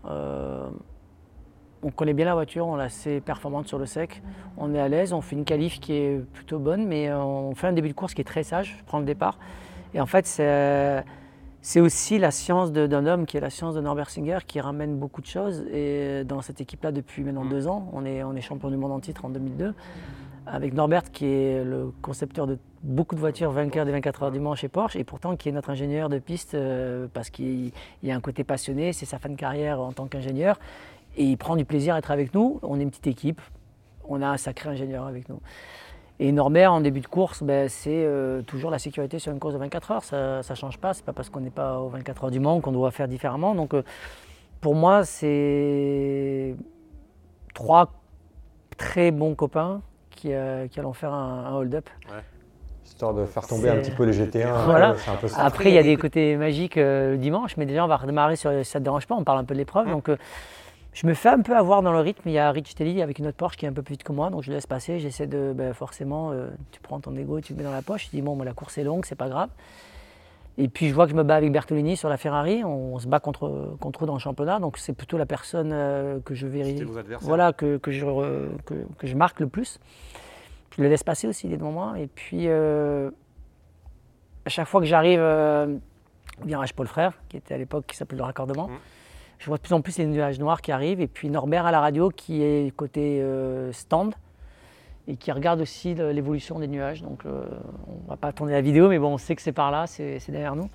on 1.85 1.91
connaît 1.91 2.15
bien 2.15 2.25
la 2.25 2.35
voiture, 2.35 2.67
on 2.67 2.77
l'a 2.77 2.85
assez 2.85 3.21
performante 3.21 3.69
sur 3.69 3.79
le 3.79 3.87
sec. 3.87 4.23
On 4.57 4.75
est 4.75 4.81
à 4.81 4.89
l'aise, 4.89 5.13
on 5.13 5.21
fait 5.21 5.37
une 5.37 5.45
qualif 5.45 5.81
qui 5.81 5.93
est 5.93 6.25
plutôt 6.33 6.59
bonne, 6.59 6.87
mais 6.87 7.09
euh, 7.09 7.19
on 7.23 7.55
fait 7.55 7.67
un 7.67 7.73
début 7.73 7.89
de 7.89 7.95
course 7.95 8.15
qui 8.15 8.23
est 8.23 8.25
très 8.25 8.43
sage. 8.43 8.77
Je 8.79 8.85
prends 8.85 8.99
le 8.99 9.05
départ. 9.05 9.39
Et 9.93 10.01
en 10.01 10.07
fait, 10.07 10.27
c'est 10.27 11.81
aussi 11.81 12.19
la 12.19 12.31
science 12.31 12.73
d'un 12.73 13.07
homme 13.07 13.27
qui 13.27 13.37
est 13.37 13.41
la 13.41 13.51
science 13.51 13.75
de 13.75 13.81
Norbert 13.81 14.11
Singer 14.11 14.39
qui 14.47 14.61
ramène 14.61 14.97
beaucoup 14.97 15.21
de 15.21 15.27
choses. 15.27 15.65
Et 15.73 16.25
dans 16.25 16.41
cette 16.41 16.61
équipe-là, 16.61 16.91
depuis 16.91 17.23
maintenant 17.23 17.45
deux 17.45 17.69
ans, 17.69 17.89
on 17.93 18.05
est, 18.05 18.25
on 18.25 18.35
est 18.35 18.41
champion 18.41 18.71
du 18.71 18.77
monde 18.77 18.93
en 18.93 19.01
titre 19.01 19.25
en 19.25 19.29
2002. 19.29 19.75
Avec 20.47 20.75
Norbert 20.75 21.11
qui 21.11 21.27
est 21.27 21.65
le 21.65 21.93
concepteur 22.03 22.47
de 22.47 22.59
beaucoup 22.83 23.15
de 23.15 23.21
voitures 23.21 23.51
vainqueurs 23.51 23.87
des 23.87 23.93
24 23.93 24.25
heures 24.25 24.31
du 24.31 24.41
Mans 24.41 24.55
chez 24.55 24.69
Porsche 24.69 24.97
et 24.97 25.05
pourtant 25.05 25.37
qui 25.37 25.49
est 25.49 25.53
notre 25.53 25.71
ingénieur 25.71 26.11
de 26.11 26.19
piste 26.19 26.55
euh, 26.55 27.07
parce 27.15 27.31
qu'il 27.31 27.73
a 28.07 28.15
un 28.15 28.21
côté 28.21 28.45
passionné, 28.45 28.93
c'est 28.93 29.07
sa 29.07 29.19
fin 29.19 29.31
de 29.31 29.37
carrière 29.37 29.81
en 29.81 29.93
tant 29.93 30.07
qu'ingénieur 30.07 30.59
et 31.17 31.25
il 31.25 31.37
prend 31.37 31.57
du 31.57 31.65
plaisir 31.65 31.95
à 31.95 31.99
être 31.99 32.11
avec 32.11 32.35
nous. 32.35 32.61
On 32.63 32.79
est 32.79 32.83
une 32.83 32.91
petite 32.91 33.07
équipe, 33.07 33.41
on 34.09 34.23
a 34.23 34.29
un 34.29 34.37
sacré 34.37 34.71
ingénieur 34.71 35.07
avec 35.07 35.29
nous. 35.29 35.41
Et 36.21 36.31
Norbert, 36.31 36.73
en 36.73 36.81
début 36.81 37.01
de 37.01 37.09
course, 37.09 37.43
ben, 37.43 37.69
c'est 37.69 37.91
euh, 37.91 38.43
toujours 38.43 38.71
la 38.71 38.79
sécurité 38.79 39.19
sur 39.19 39.33
une 39.33 39.41
course 39.41 39.55
de 39.55 39.59
24 39.59 39.91
heures. 39.91 40.05
Ça 40.05 40.41
ne 40.49 40.55
change 40.55 40.79
pas. 40.79 40.95
C'est 40.95 41.05
pas 41.05 41.13
parce 41.13 41.29
qu'on 41.29 41.41
n'est 41.41 41.51
pas 41.51 41.81
aux 41.81 41.89
24 41.89 42.25
heures 42.25 42.31
du 42.31 42.39
Mans 42.39 42.61
qu'on 42.61 42.73
doit 42.73 42.93
faire 42.93 43.09
différemment. 43.09 43.55
Donc, 43.55 43.75
euh, 43.75 43.83
pour 44.61 44.77
moi, 44.77 45.05
c'est 45.05 46.55
trois 47.53 47.91
très 48.77 49.11
bons 49.11 49.35
copains 49.35 49.83
qui, 50.11 50.33
euh, 50.33 50.67
allons 50.77 50.93
faire 50.93 51.13
un, 51.13 51.53
hold-up. 51.53 51.91
Histoire 52.85 53.15
de 53.15 53.25
faire 53.25 53.47
tomber 53.47 53.71
un 53.71 53.79
petit 53.79 53.91
peu 53.91 54.05
les 54.05 54.13
GT1. 54.13 54.67
Voilà. 54.67 54.95
Après, 55.37 55.71
il 55.71 55.75
y 55.75 55.79
a 55.79 55.83
des 55.83 55.97
côtés 55.97 56.37
magiques 56.37 56.77
le 56.77 57.17
dimanche, 57.17 57.57
mais 57.57 57.67
déjà, 57.67 57.85
on 57.85 57.89
va 57.89 57.97
redémarrer 57.97 58.37
sur. 58.37 58.53
Ça 58.65 58.79
ne 58.79 58.85
dérange 58.85 59.07
pas, 59.09 59.17
on 59.17 59.25
parle 59.25 59.39
un 59.39 59.45
peu 59.45 59.55
de 59.55 59.59
l'épreuve. 59.59 59.89
Donc, 59.89 60.09
je 60.95 61.09
me 61.09 61.15
fais 61.15 61.29
un 61.29 61.41
peu 61.41 61.57
avoir 61.57 61.83
dans 61.83 61.93
le 61.93 61.99
rythme. 61.99 62.29
Il 62.29 62.33
y 62.33 62.39
a 62.39 62.51
Rich 62.51 62.77
Telly 62.77 63.03
avec 63.03 63.19
une 63.19 63.27
autre 63.27 63.37
Porsche 63.37 63.57
qui 63.57 63.67
est 63.67 63.69
un 63.69 63.73
peu 63.73 63.83
plus 63.83 63.95
vite 63.95 64.05
que 64.05 64.13
moi, 64.13 64.31
donc 64.31 64.45
je 64.45 64.53
laisse 64.53 64.67
passer. 64.67 65.01
J'essaie 65.01 65.27
de, 65.27 65.53
ben, 65.53 65.75
forcément, 65.75 66.31
euh, 66.31 66.49
tu 66.71 66.81
prends 66.81 67.01
ton 67.01 67.15
ego 67.17 67.39
et 67.39 67.43
tu 67.43 67.53
le 67.53 67.59
mets 67.59 67.65
dans 67.65 67.73
la 67.73 67.83
poche. 67.83 68.07
Je 68.07 68.11
dis, 68.11 68.23
bon, 68.23 68.41
la 68.43 68.53
course 68.53 68.79
est 68.79 68.85
longue, 68.85 69.05
c'est 69.05 69.17
pas 69.17 69.29
grave. 69.29 69.51
Et 70.57 70.69
puis 70.69 70.89
je 70.89 70.95
vois 70.95 71.07
que 71.07 71.11
je 71.11 71.17
me 71.17 71.25
bats 71.25 71.35
avec 71.35 71.51
Bertolini 71.51 71.97
sur 71.97 72.09
la 72.09 72.17
Ferrari. 72.17 72.63
On, 72.63 72.97
se 73.01 73.09
bat 73.09 73.19
contre, 73.19 73.77
contre 73.81 74.05
eux 74.05 74.07
dans 74.07 74.15
le 74.15 74.21
championnat, 74.21 74.61
donc 74.61 74.79
c'est 74.79 74.93
plutôt 74.93 75.19
la 75.19 75.27
personne 75.27 75.73
euh, 75.73 76.21
que 76.25 76.37
je 76.37 76.47
vérifie. 76.47 76.85
Voilà, 77.21 77.53
que, 77.53 77.77
que, 77.77 77.91
je, 77.91 78.07
que, 78.65 78.75
que, 78.97 79.07
je 79.09 79.17
marque 79.17 79.41
le 79.41 79.49
plus. 79.49 79.81
Je 80.77 80.83
le 80.83 80.89
laisse 80.89 81.03
passer 81.03 81.27
aussi, 81.27 81.49
il 81.49 81.53
est 81.53 81.57
devant 81.57 81.73
moi. 81.73 81.95
Et 81.99 82.07
puis, 82.07 82.47
euh, 82.47 83.11
à 84.47 84.49
chaque 84.49 84.69
fois 84.69 84.81
que 84.81 84.87
j'arrive 84.87 85.21
virage 86.45 86.73
Paul 86.73 86.87
Frère, 86.87 87.15
qui 87.29 87.37
était 87.37 87.55
à 87.55 87.59
l'époque 87.59 87.87
qui 87.89 87.97
s'appelait 87.97 88.19
le 88.19 88.25
raccordement, 88.25 88.69
mmh 88.69 88.79
je 89.39 89.47
vois 89.47 89.57
de 89.57 89.63
plus 89.63 89.75
en 89.75 89.81
plus 89.81 89.99
les 89.99 90.07
nuages 90.07 90.39
noirs 90.39 90.63
qui 90.63 90.73
arrivent. 90.73 91.01
Et 91.01 91.07
puis 91.07 91.29
Norbert 91.31 91.67
à 91.67 91.73
la 91.73 91.81
radio 91.81 92.11
qui 92.11 92.43
est 92.43 92.75
côté 92.75 93.21
euh, 93.21 93.73
stand 93.73 94.15
et 95.07 95.17
qui 95.17 95.33
regarde 95.33 95.61
aussi 95.61 95.95
l'évolution 95.95 96.59
des 96.59 96.69
nuages. 96.69 97.03
Donc 97.03 97.27
euh, 97.27 97.45
on 97.87 98.09
va 98.09 98.17
pas 98.17 98.33
tourner 98.33 98.53
la 98.53 98.61
vidéo, 98.61 98.89
mais 98.89 98.99
bon, 98.99 99.15
on 99.15 99.19
sait 99.19 99.37
que 99.37 99.43
c'est 99.43 99.53
par 99.53 99.71
là, 99.71 99.87
c'est 99.87 100.31
derrière 100.31 100.57
nous. 100.57 100.69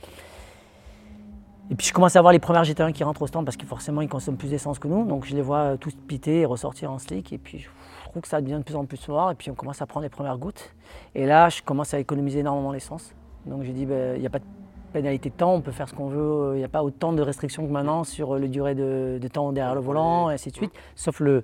Et 1.71 1.75
puis 1.75 1.85
je 1.85 1.93
commence 1.93 2.15
à 2.15 2.21
voir 2.21 2.33
les 2.33 2.39
premières 2.39 2.63
GT1 2.63 2.93
qui 2.93 3.03
rentrent 3.03 3.21
au 3.21 3.27
stand 3.27 3.45
parce 3.45 3.57
que 3.57 3.65
forcément 3.65 4.01
ils 4.01 4.09
consomment 4.09 4.37
plus 4.37 4.49
d'essence 4.49 4.79
que 4.79 4.87
nous. 4.87 5.05
Donc 5.05 5.25
je 5.25 5.35
les 5.35 5.41
vois 5.41 5.77
tous 5.77 5.95
piter 6.07 6.41
et 6.41 6.45
ressortir 6.45 6.91
en 6.91 6.97
slick. 6.97 7.31
Et 7.31 7.37
puis 7.37 7.59
je 7.59 7.69
trouve 8.09 8.21
que 8.21 8.27
ça 8.27 8.41
devient 8.41 8.57
de 8.57 8.63
plus 8.63 8.75
en 8.75 8.85
plus 8.85 9.07
noir. 9.07 9.31
Et 9.31 9.35
puis 9.35 9.51
on 9.51 9.55
commence 9.55 9.81
à 9.81 9.85
prendre 9.85 10.03
les 10.03 10.09
premières 10.09 10.37
gouttes. 10.37 10.73
Et 11.13 11.25
là, 11.27 11.49
je 11.49 11.61
commence 11.61 11.93
à 11.93 11.99
économiser 11.99 12.39
énormément 12.39 12.71
l'essence. 12.71 13.13
Donc 13.45 13.63
j'ai 13.63 13.71
dit, 13.71 13.85
ben, 13.85 14.15
il 14.15 14.21
n'y 14.21 14.27
a 14.27 14.29
pas 14.31 14.39
de 14.39 14.45
pénalité 14.89 15.29
de 15.29 15.35
temps, 15.35 15.53
on 15.53 15.61
peut 15.61 15.71
faire 15.71 15.87
ce 15.87 15.93
qu'on 15.93 16.07
veut, 16.07 16.55
il 16.55 16.59
n'y 16.59 16.63
a 16.63 16.69
pas 16.69 16.83
autant 16.83 17.13
de 17.13 17.21
restrictions 17.21 17.65
que 17.65 17.71
maintenant 17.71 18.03
sur 18.03 18.35
le 18.35 18.47
durée 18.47 18.75
de, 18.75 19.19
temps 19.31 19.51
derrière 19.51 19.75
le 19.75 19.81
volant, 19.81 20.29
et 20.29 20.33
ainsi 20.33 20.51
de 20.51 20.55
suite, 20.55 20.73
sauf 20.95 21.19
le, 21.19 21.43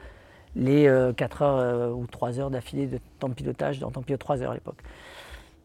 les 0.56 0.92
4 1.16 1.42
euh, 1.42 1.46
heures 1.46 1.58
euh, 1.58 1.92
ou 1.92 2.08
3 2.08 2.40
heures 2.40 2.50
d'affilée 2.50 2.88
de 2.88 3.00
temps 3.20 3.30
de 3.30 3.34
pilotage, 3.34 3.84
en 3.84 3.92
temps 3.92 4.02
de 4.02 4.06
pilote 4.06 4.20
3 4.20 4.42
heures 4.42 4.52
à 4.52 4.56
l'époque. 4.56 4.82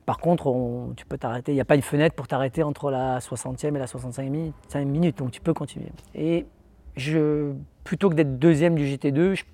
Par 0.07 0.19
contre, 0.19 0.53
tu 0.97 1.07
peux 1.07 1.19
t'arrêter, 1.19 1.53
il 1.53 1.55
n'y 1.55 1.61
a 1.61 1.65
pas 1.65 1.77
une 1.77 1.83
fenêtre 1.83 2.17
pour 2.17 2.27
t'arrêter 2.27 2.63
entre 2.63 2.91
la 2.91 3.19
60e 3.21 3.77
et 3.77 3.79
la 3.79 3.87
65 3.87 4.29
minutes, 4.85 5.19
donc 5.19 5.31
tu 5.31 5.41
peux 5.41 5.55
continuer. 5.55 5.93
Et 6.15 6.47
plutôt 7.85 8.11
que 8.11 8.15
d'être 8.15 8.39
deuxième 8.39 8.75
du 8.75 8.85
GT2, 8.85 9.35
je 9.35 9.45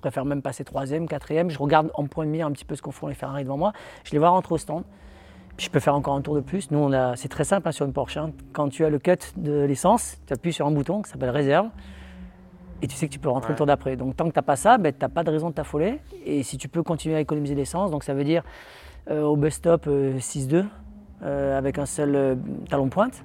préfère 0.00 0.26
même 0.26 0.42
passer 0.42 0.64
troisième, 0.64 1.08
quatrième. 1.08 1.48
Je 1.48 1.58
regarde 1.58 1.90
en 1.94 2.06
point 2.06 2.26
de 2.26 2.30
mire 2.30 2.46
un 2.46 2.52
petit 2.52 2.66
peu 2.66 2.76
ce 2.76 2.82
qu'on 2.82 2.92
font 2.92 3.06
les 3.06 3.14
Ferrari 3.14 3.44
devant 3.44 3.56
moi. 3.56 3.72
Je 4.04 4.12
les 4.12 4.18
vois 4.18 4.28
rentrer 4.28 4.54
au 4.54 4.58
stand. 4.58 4.84
Je 5.56 5.68
peux 5.68 5.78
faire 5.80 5.94
encore 5.94 6.14
un 6.14 6.20
tour 6.20 6.34
de 6.34 6.40
plus. 6.40 6.70
Nous, 6.70 6.78
on 6.78 6.92
a, 6.92 7.14
c'est 7.16 7.28
très 7.28 7.44
simple 7.44 7.68
hein, 7.68 7.72
sur 7.72 7.86
une 7.86 7.92
Porsche. 7.92 8.16
hein. 8.16 8.32
Quand 8.52 8.68
tu 8.68 8.84
as 8.84 8.90
le 8.90 8.98
cut 8.98 9.12
de 9.36 9.62
l'essence, 9.64 10.16
tu 10.26 10.32
appuies 10.32 10.52
sur 10.52 10.66
un 10.66 10.72
bouton 10.72 11.02
qui 11.02 11.10
s'appelle 11.10 11.30
réserve. 11.30 11.68
Et 12.82 12.88
tu 12.88 12.96
sais 12.96 13.06
que 13.06 13.12
tu 13.12 13.18
peux 13.20 13.28
rentrer 13.28 13.52
le 13.52 13.56
tour 13.56 13.66
d'après. 13.66 13.96
Donc 13.96 14.16
tant 14.16 14.24
que 14.26 14.32
tu 14.32 14.38
n'as 14.38 14.42
pas 14.42 14.56
ça, 14.56 14.78
ben, 14.78 14.92
tu 14.92 14.98
n'as 15.00 15.08
pas 15.08 15.22
de 15.22 15.30
raison 15.30 15.50
de 15.50 15.54
t'affoler. 15.54 16.00
Et 16.26 16.42
si 16.42 16.58
tu 16.58 16.68
peux 16.68 16.82
continuer 16.82 17.16
à 17.16 17.20
économiser 17.20 17.54
l'essence, 17.54 17.90
donc 17.90 18.02
ça 18.02 18.14
veut 18.14 18.24
dire 18.24 18.42
euh, 19.10 19.22
au 19.22 19.36
bus 19.36 19.54
stop 19.54 19.84
euh, 19.86 20.18
6-2 20.18 20.64
euh, 21.22 21.56
avec 21.56 21.78
un 21.78 21.86
seul 21.86 22.14
euh, 22.16 22.34
talon 22.68 22.88
pointe. 22.88 23.24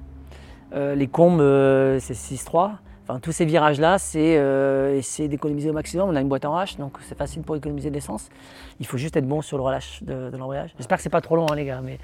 Euh, 0.73 0.93
les 0.93 1.07
combes, 1.07 1.41
euh, 1.41 1.97
c'est 1.99 2.13
6-3. 2.13 2.73
Enfin, 3.09 3.19
tous 3.19 3.31
ces 3.31 3.45
virages-là, 3.45 3.97
c'est 3.97 4.37
euh, 4.37 4.95
essayer 4.95 5.27
d'économiser 5.27 5.71
au 5.71 5.73
maximum. 5.73 6.09
On 6.09 6.15
a 6.15 6.21
une 6.21 6.29
boîte 6.29 6.45
en 6.45 6.55
H, 6.55 6.77
donc 6.77 6.97
c'est 7.01 7.17
facile 7.17 7.41
pour 7.41 7.55
économiser 7.55 7.89
de 7.89 7.95
l'essence. 7.95 8.29
Il 8.79 8.85
faut 8.85 8.97
juste 8.97 9.17
être 9.17 9.27
bon 9.27 9.41
sur 9.41 9.57
le 9.57 9.63
relâche 9.63 10.03
de, 10.03 10.29
de 10.29 10.37
l'embrayage. 10.37 10.75
J'espère 10.77 10.97
que 10.97 11.01
c'est 11.03 11.09
pas 11.09 11.19
trop 11.21 11.35
long, 11.35 11.47
hein, 11.51 11.55
les 11.55 11.65
gars. 11.65 11.81
Mais 11.81 11.97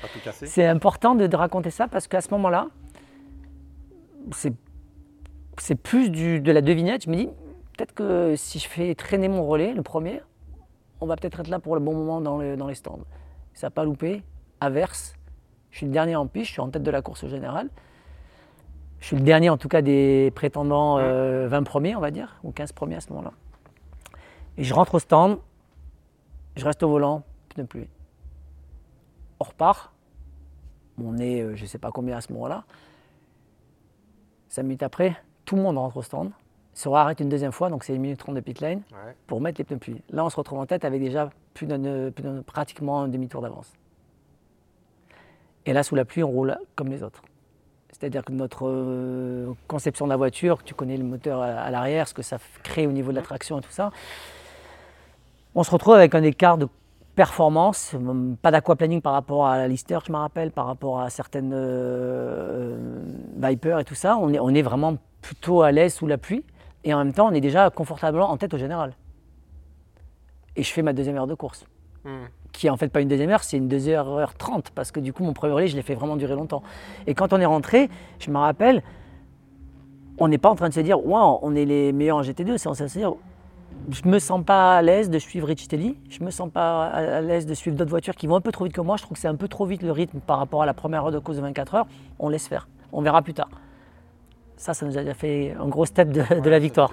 c'est 0.47 0.65
important 0.65 1.13
de, 1.13 1.27
de 1.27 1.35
raconter 1.35 1.69
ça 1.69 1.87
parce 1.87 2.07
qu'à 2.07 2.21
ce 2.21 2.31
moment-là, 2.31 2.69
c'est, 4.31 5.75
plus 5.75 6.09
du- 6.09 6.39
de 6.39 6.51
la 6.51 6.61
devinette. 6.61 7.03
Je 7.05 7.11
me 7.11 7.15
dis, 7.17 7.27
peut-être 7.77 7.93
que 7.93 8.33
si 8.35 8.57
je 8.57 8.67
fais 8.67 8.95
traîner 8.95 9.27
mon 9.27 9.45
relais, 9.45 9.73
le 9.75 9.83
premier, 9.83 10.21
on 11.01 11.05
va 11.05 11.17
peut-être 11.17 11.39
être 11.39 11.49
là 11.49 11.59
pour 11.59 11.75
le 11.75 11.81
bon 11.81 11.93
moment 11.93 12.19
dans, 12.19 12.39
le- 12.39 12.57
dans 12.57 12.67
les 12.67 12.73
stands. 12.73 13.01
Ça 13.53 13.67
n'a 13.67 13.71
pas 13.71 13.83
loupé. 13.83 14.23
Averse, 14.59 15.13
je 15.69 15.77
suis 15.77 15.85
le 15.85 15.91
dernier 15.91 16.15
en 16.15 16.25
piste, 16.25 16.47
je 16.47 16.51
suis 16.53 16.61
en 16.61 16.69
tête 16.69 16.81
de 16.81 16.89
la 16.89 17.03
course 17.03 17.27
générale. 17.27 17.69
Je 18.99 19.07
suis 19.07 19.15
le 19.17 19.21
dernier 19.23 19.49
en 19.49 19.57
tout 19.57 19.67
cas 19.67 19.81
des 19.81 20.31
prétendants 20.35 20.97
euh, 20.97 21.47
20 21.47 21.63
premiers, 21.63 21.95
on 21.95 21.99
va 21.99 22.11
dire, 22.11 22.37
ou 22.43 22.51
15 22.51 22.71
premiers 22.71 22.95
à 22.95 23.01
ce 23.01 23.09
moment-là. 23.09 23.31
Et 24.57 24.63
je 24.63 24.73
rentre 24.73 24.95
au 24.95 24.99
stand, 24.99 25.37
je 26.55 26.65
reste 26.65 26.81
au 26.83 26.89
volant, 26.89 27.23
pneu 27.49 27.65
pluie. 27.65 27.87
On 29.39 29.43
repart, 29.43 29.91
on 30.97 31.17
est, 31.17 31.41
euh, 31.41 31.55
je 31.55 31.63
ne 31.63 31.67
sais 31.67 31.77
pas 31.77 31.91
combien 31.91 32.17
à 32.17 32.21
ce 32.21 32.31
moment-là. 32.33 32.63
Cinq 34.49 34.63
minutes 34.63 34.83
après, 34.83 35.15
tout 35.43 35.55
le 35.57 35.61
monde 35.61 35.77
rentre 35.77 35.97
au 35.97 36.01
stand, 36.01 36.31
se 36.73 36.89
arrête 36.89 37.19
une 37.19 37.29
deuxième 37.29 37.51
fois, 37.51 37.69
donc 37.69 37.83
c'est 37.83 37.93
1 37.93 37.99
minute 37.99 38.17
30 38.19 38.35
de 38.35 38.39
pit 38.39 38.59
lane, 38.61 38.81
Ouais. 38.91 39.15
pour 39.27 39.39
mettre 39.41 39.59
les 39.59 39.65
pneus 39.65 39.77
pluie. 39.77 40.01
Là, 40.09 40.25
on 40.25 40.29
se 40.29 40.35
retrouve 40.37 40.59
en 40.59 40.65
tête 40.65 40.83
avec 40.85 41.01
déjà 41.01 41.29
plus 41.53 41.67
d'un- 41.67 42.41
pratiquement 42.43 43.01
un 43.01 43.07
demi-tour 43.07 43.41
d'avance. 43.41 43.71
Et 45.65 45.73
là, 45.73 45.83
sous 45.83 45.95
la 45.95 46.05
pluie, 46.05 46.23
on 46.23 46.29
roule 46.29 46.57
comme 46.75 46.87
les 46.89 47.03
autres. 47.03 47.21
C'est-à-dire 47.97 48.25
que 48.25 48.33
notre 48.33 48.67
euh, 48.67 49.53
conception 49.69 50.05
de 50.05 50.09
la 50.09 50.17
voiture, 50.17 50.63
tu 50.63 50.73
connais 50.73 50.97
le 50.97 51.05
moteur 51.05 51.41
à, 51.41 51.45
à 51.45 51.71
l'arrière, 51.71 52.09
ce 52.09 52.13
que 52.13 52.21
ça 52.21 52.37
crée 52.61 52.87
au 52.87 52.91
niveau 52.91 53.11
de 53.11 53.15
la 53.15 53.21
traction 53.21 53.57
et 53.59 53.61
tout 53.61 53.71
ça, 53.71 53.89
on 55.55 55.63
se 55.63 55.71
retrouve 55.71 55.93
avec 55.93 56.13
un 56.13 56.23
écart 56.23 56.57
de 56.57 56.67
performance, 57.15 57.93
hum, 57.93 58.35
pas 58.41 58.51
d'aquaplaning 58.51 59.01
par 59.01 59.13
rapport 59.13 59.47
à 59.47 59.57
la 59.57 59.69
Lister, 59.69 59.97
je 60.05 60.11
me 60.11 60.17
rappelle, 60.17 60.51
par 60.51 60.65
rapport 60.65 60.99
à 60.99 61.09
certaines 61.09 61.53
euh, 61.53 62.75
euh, 62.75 63.47
Viper 63.47 63.77
et 63.79 63.85
tout 63.85 63.95
ça. 63.95 64.17
On 64.17 64.33
est, 64.33 64.39
on 64.39 64.49
est 64.49 64.61
vraiment 64.61 64.97
plutôt 65.21 65.61
à 65.61 65.71
l'aise 65.71 65.93
sous 65.93 66.05
la 66.05 66.17
pluie 66.17 66.43
et 66.83 66.93
en 66.93 66.97
même 66.97 67.13
temps, 67.13 67.29
on 67.29 67.33
est 67.33 67.39
déjà 67.39 67.69
confortablement 67.69 68.29
en 68.29 68.35
tête 68.35 68.53
au 68.53 68.57
général. 68.57 68.93
Et 70.57 70.63
je 70.63 70.71
fais 70.73 70.81
ma 70.81 70.91
deuxième 70.91 71.15
heure 71.15 71.27
de 71.27 71.35
course 71.35 71.65
Qui 72.51 72.67
est 72.67 72.69
en 72.69 72.77
fait 72.77 72.87
pas 72.87 73.01
une 73.01 73.07
deuxième 73.07 73.29
heure, 73.29 73.43
c'est 73.43 73.57
une 73.57 73.67
2h30 73.67 74.67
parce 74.73 74.91
que 74.91 74.99
du 74.99 75.11
coup 75.11 75.23
mon 75.23 75.33
premier 75.33 75.53
relais 75.53 75.67
je 75.67 75.75
l'ai 75.75 75.81
fait 75.81 75.95
vraiment 75.95 76.15
durer 76.15 76.35
longtemps. 76.35 76.63
Et 77.05 77.13
quand 77.13 77.33
on 77.33 77.39
est 77.39 77.45
rentré, 77.45 77.89
je 78.19 78.31
me 78.31 78.37
rappelle, 78.37 78.81
on 80.17 80.27
n'est 80.27 80.37
pas 80.37 80.49
en 80.49 80.55
train 80.55 80.69
de 80.69 80.73
se 80.73 80.79
dire 80.79 81.05
waouh, 81.05 81.39
on 81.41 81.53
est 81.55 81.65
les 81.65 81.91
meilleurs 81.91 82.17
en 82.17 82.21
GT2, 82.21 82.57
c'est 82.57 82.69
en 82.69 82.73
train 82.73 82.85
de 82.85 82.89
se 82.89 82.99
dire 82.99 83.13
je 83.89 84.07
me 84.07 84.19
sens 84.19 84.43
pas 84.43 84.77
à 84.77 84.81
l'aise 84.81 85.09
de 85.09 85.19
suivre 85.19 85.47
Richitelli, 85.47 85.97
je 86.09 86.23
me 86.23 86.31
sens 86.31 86.49
pas 86.49 86.85
à 86.85 87.21
l'aise 87.21 87.45
de 87.45 87.53
suivre 87.53 87.75
d'autres 87.77 87.89
voitures 87.89 88.15
qui 88.15 88.25
vont 88.25 88.35
un 88.35 88.41
peu 88.41 88.51
trop 88.51 88.63
vite 88.63 88.73
que 88.73 88.81
moi, 88.81 88.97
je 88.97 89.03
trouve 89.03 89.15
que 89.15 89.21
c'est 89.21 89.27
un 89.27 89.35
peu 89.35 89.47
trop 89.47 89.65
vite 89.65 89.83
le 89.83 89.91
rythme 89.91 90.19
par 90.19 90.39
rapport 90.39 90.63
à 90.63 90.65
la 90.65 90.73
première 90.73 91.05
heure 91.05 91.11
de 91.11 91.19
course 91.19 91.37
de 91.37 91.41
24 91.41 91.75
heures, 91.75 91.87
on 92.19 92.29
laisse 92.29 92.47
faire, 92.47 92.67
on 92.91 93.01
verra 93.01 93.21
plus 93.21 93.33
tard. 93.33 93.49
Ça, 94.57 94.73
ça 94.73 94.85
nous 94.85 94.97
a 94.97 95.01
déjà 95.01 95.13
fait 95.13 95.55
un 95.59 95.67
gros 95.67 95.85
step 95.85 96.09
de, 96.09 96.39
de 96.39 96.49
la 96.49 96.59
victoire. 96.59 96.89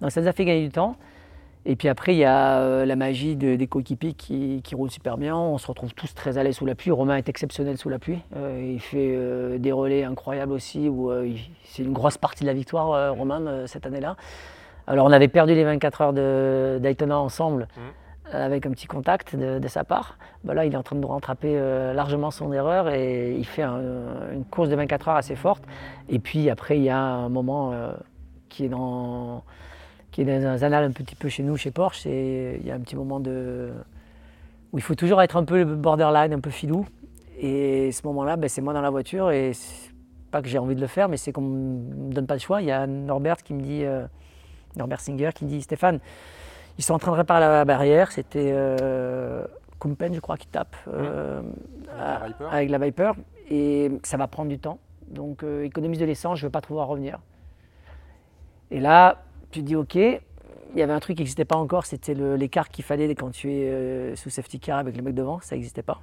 Donc 0.00 0.12
ça 0.12 0.20
nous 0.20 0.28
a 0.28 0.32
fait 0.32 0.44
gagner 0.44 0.64
du 0.64 0.70
temps. 0.70 0.96
Et 1.66 1.76
puis 1.76 1.88
après, 1.88 2.14
il 2.14 2.18
y 2.18 2.24
a 2.24 2.60
euh, 2.60 2.86
la 2.86 2.96
magie 2.96 3.36
de- 3.36 3.56
des 3.56 3.66
coéquipiers 3.66 4.14
qui, 4.14 4.62
qui 4.62 4.74
roulent 4.74 4.90
super 4.90 5.18
bien. 5.18 5.36
On 5.36 5.58
se 5.58 5.66
retrouve 5.66 5.92
tous 5.94 6.14
très 6.14 6.38
à 6.38 6.42
l'aise 6.42 6.56
sous 6.56 6.64
la 6.66 6.74
pluie. 6.74 6.90
Romain 6.90 7.16
est 7.16 7.28
exceptionnel 7.28 7.76
sous 7.76 7.88
la 7.90 7.98
pluie. 7.98 8.20
Euh, 8.36 8.70
il 8.74 8.80
fait 8.80 9.12
euh, 9.16 9.58
des 9.58 9.72
relais 9.72 10.04
incroyables 10.04 10.52
aussi. 10.52 10.88
Où, 10.88 11.10
euh, 11.10 11.30
c'est 11.64 11.82
une 11.82 11.92
grosse 11.92 12.16
partie 12.16 12.44
de 12.44 12.48
la 12.48 12.54
victoire, 12.54 13.14
Romain, 13.14 13.66
cette 13.66 13.86
année-là. 13.86 14.16
Alors 14.86 15.04
on 15.06 15.12
avait 15.12 15.28
perdu 15.28 15.54
les 15.54 15.64
24 15.64 16.00
heures 16.00 16.12
de 16.14 16.78
Daytona 16.80 17.18
ensemble 17.18 17.68
euh, 18.34 18.46
avec 18.46 18.64
un 18.64 18.70
petit 18.70 18.86
contact 18.86 19.36
de, 19.36 19.58
de 19.58 19.68
sa 19.68 19.84
part. 19.84 20.16
Bah 20.44 20.54
là, 20.54 20.64
il 20.64 20.72
est 20.72 20.76
en 20.78 20.82
train 20.82 20.96
de 20.96 21.04
rattraper 21.04 21.52
euh, 21.58 21.92
largement 21.92 22.30
son 22.30 22.50
erreur 22.54 22.88
et 22.88 23.34
il 23.36 23.44
fait 23.44 23.62
un- 23.62 23.82
une 24.32 24.44
course 24.46 24.70
de 24.70 24.76
24 24.76 25.08
heures 25.08 25.16
assez 25.16 25.36
forte. 25.36 25.64
Et 26.08 26.18
puis 26.18 26.48
après, 26.48 26.78
il 26.78 26.84
y 26.84 26.88
a 26.90 26.98
un 26.98 27.28
moment 27.28 27.72
euh, 27.74 27.92
qui 28.48 28.64
est 28.64 28.68
dans 28.70 29.44
qui 30.24 30.28
est 30.28 30.40
dans 30.40 30.48
un 30.48 30.66
annal 30.66 30.82
un 30.84 30.90
petit 30.90 31.14
peu 31.14 31.28
chez 31.28 31.44
nous, 31.44 31.56
chez 31.56 31.70
Porsche, 31.70 32.00
c'est 32.00 32.58
il 32.60 32.66
y 32.66 32.70
a 32.70 32.74
un 32.74 32.80
petit 32.80 32.96
moment 32.96 33.20
de 33.20 33.70
où 34.72 34.78
il 34.78 34.82
faut 34.82 34.96
toujours 34.96 35.22
être 35.22 35.36
un 35.36 35.44
peu 35.44 35.64
borderline, 35.64 36.32
un 36.32 36.40
peu 36.40 36.50
filou. 36.50 36.86
Et 37.38 37.92
ce 37.92 38.04
moment-là, 38.08 38.36
ben, 38.36 38.48
c'est 38.48 38.60
moi 38.60 38.72
dans 38.74 38.80
la 38.80 38.90
voiture 38.90 39.30
et 39.30 39.52
pas 40.32 40.42
que 40.42 40.48
j'ai 40.48 40.58
envie 40.58 40.74
de 40.74 40.80
le 40.80 40.88
faire, 40.88 41.08
mais 41.08 41.16
c'est 41.16 41.30
qu'on 41.32 41.40
me 41.42 42.12
donne 42.12 42.26
pas 42.26 42.34
le 42.34 42.40
choix. 42.40 42.60
Il 42.60 42.66
y 42.66 42.72
a 42.72 42.86
Norbert 42.86 43.36
qui 43.44 43.54
me 43.54 43.62
dit, 43.62 43.84
euh, 43.84 44.06
Norbert 44.76 45.00
Singer 45.00 45.30
qui 45.34 45.44
dit 45.44 45.62
Stéphane, 45.62 46.00
ils 46.78 46.84
sont 46.84 46.94
en 46.94 46.98
train 46.98 47.12
de 47.12 47.16
réparer 47.16 47.40
la 47.40 47.64
barrière. 47.64 48.10
C'était 48.10 48.50
euh, 48.52 49.44
Kumpen, 49.78 50.12
je 50.14 50.20
crois, 50.20 50.36
qui 50.36 50.48
tape 50.48 50.76
euh, 50.92 51.40
à- 51.98 52.26
Viper. 52.26 52.44
avec 52.50 52.70
la 52.70 52.78
Viper 52.78 53.12
et 53.50 53.90
ça 54.02 54.16
va 54.16 54.26
prendre 54.26 54.48
du 54.50 54.58
temps. 54.58 54.78
Donc 55.06 55.44
euh, 55.44 55.62
économise 55.62 56.00
de 56.00 56.04
l'essence, 56.04 56.38
je 56.38 56.44
ne 56.44 56.48
veux 56.48 56.52
pas 56.52 56.60
te 56.60 56.66
voir 56.68 56.88
revenir. 56.88 57.20
Et 58.72 58.80
là, 58.80 59.22
tu 59.50 59.62
dis 59.62 59.76
ok, 59.76 59.94
il 59.94 60.20
y 60.76 60.82
avait 60.82 60.92
un 60.92 61.00
truc 61.00 61.16
qui 61.16 61.22
n'existait 61.22 61.44
pas 61.44 61.56
encore, 61.56 61.86
c'était 61.86 62.14
l'écart 62.14 62.68
qu'il 62.68 62.84
fallait 62.84 63.14
quand 63.14 63.30
tu 63.30 63.52
es 63.52 63.68
euh, 63.70 64.16
sous 64.16 64.30
safety 64.30 64.60
car 64.60 64.78
avec 64.78 64.96
le 64.96 65.02
mec 65.02 65.14
devant, 65.14 65.40
ça 65.40 65.54
n'existait 65.54 65.82
pas. 65.82 66.00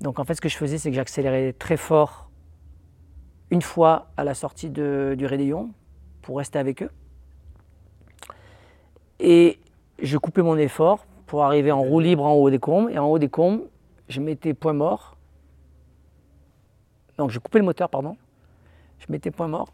Donc 0.00 0.18
en 0.18 0.24
fait, 0.24 0.34
ce 0.34 0.40
que 0.40 0.48
je 0.48 0.56
faisais, 0.56 0.78
c'est 0.78 0.90
que 0.90 0.96
j'accélérais 0.96 1.52
très 1.52 1.76
fort 1.76 2.30
une 3.50 3.62
fois 3.62 4.10
à 4.16 4.24
la 4.24 4.34
sortie 4.34 4.70
du 4.70 5.26
Rédillon 5.26 5.70
pour 6.22 6.38
rester 6.38 6.58
avec 6.58 6.82
eux. 6.82 6.90
Et 9.20 9.58
je 10.02 10.18
coupais 10.18 10.42
mon 10.42 10.56
effort 10.56 11.06
pour 11.26 11.44
arriver 11.44 11.70
en 11.70 11.80
roue 11.80 12.00
libre 12.00 12.24
en 12.24 12.32
haut 12.32 12.50
des 12.50 12.58
combes. 12.58 12.90
Et 12.90 12.98
en 12.98 13.06
haut 13.06 13.18
des 13.18 13.28
combes, 13.28 13.62
je 14.08 14.20
mettais 14.20 14.54
point 14.54 14.72
mort. 14.72 15.16
Donc 17.16 17.30
je 17.30 17.38
coupais 17.38 17.58
le 17.58 17.64
moteur, 17.64 17.88
pardon. 17.88 18.16
Je 18.98 19.06
mettais 19.08 19.30
point 19.30 19.48
mort. 19.48 19.72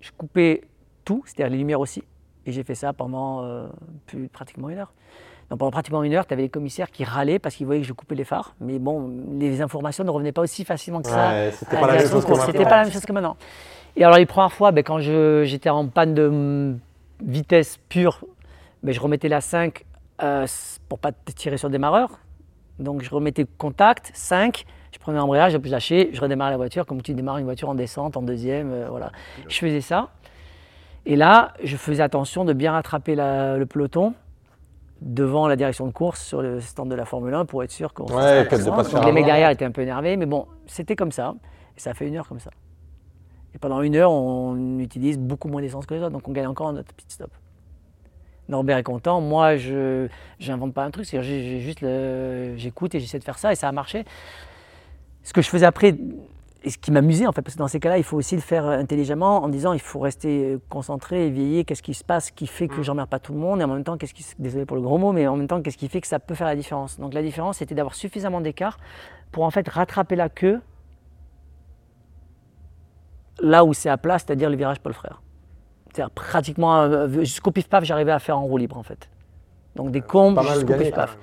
Je 0.00 0.12
coupais 0.12 0.62
tout, 1.08 1.22
c'est-à-dire 1.24 1.50
les 1.50 1.56
lumières 1.56 1.80
aussi. 1.80 2.04
Et 2.44 2.52
j'ai 2.52 2.62
fait 2.64 2.74
ça 2.74 2.92
pendant 2.92 3.42
euh, 3.42 3.66
plus, 4.04 4.28
pratiquement 4.28 4.68
une 4.68 4.76
heure. 4.76 4.92
Donc 5.48 5.58
pendant 5.58 5.70
pratiquement 5.70 6.02
une 6.02 6.12
heure, 6.12 6.26
tu 6.26 6.34
avais 6.34 6.42
les 6.42 6.48
commissaires 6.50 6.90
qui 6.90 7.02
râlaient 7.02 7.38
parce 7.38 7.54
qu'ils 7.54 7.64
voyaient 7.64 7.80
que 7.80 7.86
je 7.86 7.94
coupais 7.94 8.14
les 8.14 8.24
phares. 8.24 8.54
Mais 8.60 8.78
bon, 8.78 9.10
les 9.38 9.62
informations 9.62 10.04
ne 10.04 10.10
revenaient 10.10 10.32
pas 10.32 10.42
aussi 10.42 10.66
facilement 10.66 11.00
que 11.00 11.08
ça. 11.08 11.30
Ouais, 11.30 11.50
c'était 11.52 11.80
pas 11.80 11.86
la 11.86 11.94
même 11.94 12.08
chose 12.08 12.26
que 12.26 12.30
maintenant. 12.30 12.44
C'était 12.44 12.64
pas 12.64 12.76
la 12.76 12.82
même 12.82 12.92
chose 12.92 13.06
que 13.06 13.12
maintenant. 13.12 13.36
Et 13.96 14.04
alors 14.04 14.18
les 14.18 14.26
premières 14.26 14.52
fois, 14.52 14.70
ben, 14.70 14.84
quand 14.84 14.98
j'étais 14.98 15.70
en 15.70 15.88
panne 15.88 16.12
de 16.12 16.76
vitesse 17.24 17.78
pure, 17.88 18.22
ben, 18.82 18.92
je 18.92 19.00
remettais 19.00 19.28
la 19.28 19.40
5 19.40 19.86
euh, 20.22 20.46
pour 20.90 20.98
pas 20.98 21.12
tirer 21.34 21.56
sur 21.56 21.68
le 21.68 21.72
démarreur. 21.72 22.18
Donc 22.78 23.00
je 23.02 23.08
remettais 23.08 23.46
contact, 23.56 24.10
5, 24.12 24.66
je 24.92 24.98
prenais 24.98 25.16
l'embrayage, 25.16 25.52
je 25.52 25.70
lâchais, 25.70 26.10
je 26.12 26.20
redémarrais 26.20 26.50
la 26.50 26.58
voiture 26.58 26.84
comme 26.84 27.00
tu 27.00 27.14
démarres 27.14 27.38
une 27.38 27.46
voiture 27.46 27.70
en 27.70 27.74
descente, 27.74 28.18
en 28.18 28.22
deuxième, 28.22 28.70
euh, 28.70 28.88
voilà. 28.90 29.10
Je 29.48 29.56
faisais 29.56 29.80
ça. 29.80 30.10
Et 31.10 31.16
là, 31.16 31.54
je 31.64 31.76
faisais 31.78 32.02
attention 32.02 32.44
de 32.44 32.52
bien 32.52 32.72
rattraper 32.72 33.14
la- 33.14 33.56
le 33.56 33.64
peloton 33.64 34.12
devant 35.00 35.48
la 35.48 35.56
direction 35.56 35.86
de 35.86 35.92
course 35.92 36.22
sur 36.22 36.42
le 36.42 36.60
stand 36.60 36.90
de 36.90 36.94
la 36.94 37.06
Formule 37.06 37.32
1 37.32 37.46
pour 37.46 37.62
être 37.62 37.70
sûr 37.70 37.94
qu'on 37.94 38.06
se 38.06 38.12
Ouais, 38.12 38.44
fasse 38.44 38.60
que 38.62 38.64
de 38.66 38.70
pas 38.70 38.84
se 38.84 38.94
Donc 38.94 39.04
les 39.06 39.12
mecs 39.12 39.24
derrière 39.24 39.48
étaient 39.48 39.64
un 39.64 39.70
peu 39.70 39.80
énervés, 39.80 40.16
mais 40.18 40.26
bon, 40.26 40.46
c'était 40.66 40.96
comme 40.96 41.10
ça. 41.12 41.34
Et 41.76 41.80
ça 41.80 41.90
a 41.90 41.94
fait 41.94 42.06
une 42.06 42.16
heure 42.16 42.28
comme 42.28 42.40
ça. 42.40 42.50
Et 43.54 43.58
pendant 43.58 43.80
une 43.80 43.96
heure, 43.96 44.12
on 44.12 44.78
utilise 44.80 45.18
beaucoup 45.18 45.48
moins 45.48 45.62
d'essence 45.62 45.86
que 45.86 45.94
les 45.94 46.00
autres, 46.02 46.10
donc 46.10 46.28
on 46.28 46.32
gagne 46.32 46.46
encore 46.46 46.72
notre 46.74 46.92
pit 46.92 47.10
stop. 47.10 47.30
Norbert 48.50 48.76
est 48.76 48.82
content. 48.82 49.22
Moi, 49.22 49.56
je 49.56 50.08
n'invente 50.46 50.74
pas 50.74 50.84
un 50.84 50.90
truc, 50.90 51.06
c'est 51.06 51.22
juste 51.22 51.80
j'écoute 52.56 52.94
et 52.94 53.00
j'essaie 53.00 53.18
de 53.18 53.24
faire 53.24 53.38
ça 53.38 53.50
et 53.52 53.54
ça 53.54 53.68
a 53.68 53.72
marché. 53.72 54.04
Ce 55.22 55.32
que 55.32 55.40
je 55.40 55.48
faisais 55.48 55.66
après, 55.66 55.94
et 56.64 56.70
ce 56.70 56.78
qui 56.78 56.90
m'amusait 56.90 57.26
en 57.26 57.32
fait, 57.32 57.42
parce 57.42 57.54
que 57.54 57.58
dans 57.60 57.68
ces 57.68 57.78
cas-là, 57.78 57.98
il 57.98 58.04
faut 58.04 58.16
aussi 58.16 58.34
le 58.34 58.40
faire 58.40 58.66
intelligemment 58.66 59.44
en 59.44 59.48
disant 59.48 59.72
il 59.72 59.80
faut 59.80 60.00
rester 60.00 60.58
concentré, 60.68 61.26
éveillé, 61.26 61.64
qu'est-ce 61.64 61.82
qui 61.82 61.94
se 61.94 62.02
passe 62.02 62.32
qui 62.32 62.48
fait 62.48 62.66
que 62.66 62.82
j'emmerde 62.82 63.08
pas 63.08 63.20
tout 63.20 63.32
le 63.32 63.38
monde? 63.38 63.60
Et 63.60 63.64
en 63.64 63.68
même 63.68 63.84
temps, 63.84 63.96
qu'est-ce 63.96 64.14
qui, 64.14 64.24
désolé 64.38 64.66
pour 64.66 64.76
le 64.76 64.82
gros 64.82 64.98
mot, 64.98 65.12
mais 65.12 65.26
en 65.28 65.36
même 65.36 65.46
temps, 65.46 65.62
qu'est-ce 65.62 65.76
qui 65.76 65.88
fait 65.88 66.00
que 66.00 66.08
ça 66.08 66.18
peut 66.18 66.34
faire 66.34 66.48
la 66.48 66.56
différence? 66.56 66.98
Donc 66.98 67.14
la 67.14 67.22
différence, 67.22 67.58
c'était 67.58 67.76
d'avoir 67.76 67.94
suffisamment 67.94 68.40
d'écart 68.40 68.78
pour 69.30 69.44
en 69.44 69.50
fait 69.50 69.68
rattraper 69.68 70.16
la 70.16 70.28
queue 70.28 70.60
là 73.40 73.64
où 73.64 73.72
c'est 73.72 73.88
à 73.88 73.96
plat, 73.96 74.18
c'est-à-dire 74.18 74.50
le 74.50 74.56
virage 74.56 74.80
Paul 74.80 74.94
Frère. 74.94 75.22
c'était 75.92 76.08
pratiquement 76.12 76.80
euh, 76.80 77.08
jusqu'au 77.20 77.52
pif-paf, 77.52 77.84
j'arrivais 77.84 78.10
à 78.10 78.18
faire 78.18 78.36
en 78.36 78.44
roue 78.44 78.56
libre 78.56 78.76
en 78.76 78.82
fait. 78.82 79.08
Donc 79.76 79.92
des 79.92 80.00
combes 80.00 80.40
jusqu'au 80.42 80.74
pif-paf. 80.74 81.16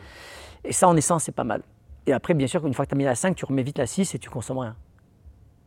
Et 0.63 0.71
ça, 0.71 0.87
en 0.87 0.95
essence, 0.95 1.23
c'est 1.23 1.33
pas 1.33 1.43
mal. 1.43 1.61
Et 2.07 2.13
après, 2.13 2.33
bien 2.33 2.47
sûr, 2.47 2.65
une 2.65 2.73
fois 2.73 2.85
que 2.85 2.89
tu 2.89 2.95
as 2.95 2.97
mis 2.97 3.03
la 3.03 3.15
5, 3.15 3.35
tu 3.35 3.45
remets 3.45 3.63
vite 3.63 3.77
la 3.77 3.85
6 3.85 4.15
et 4.15 4.19
tu 4.19 4.29
consommes 4.29 4.59
rien. 4.59 4.75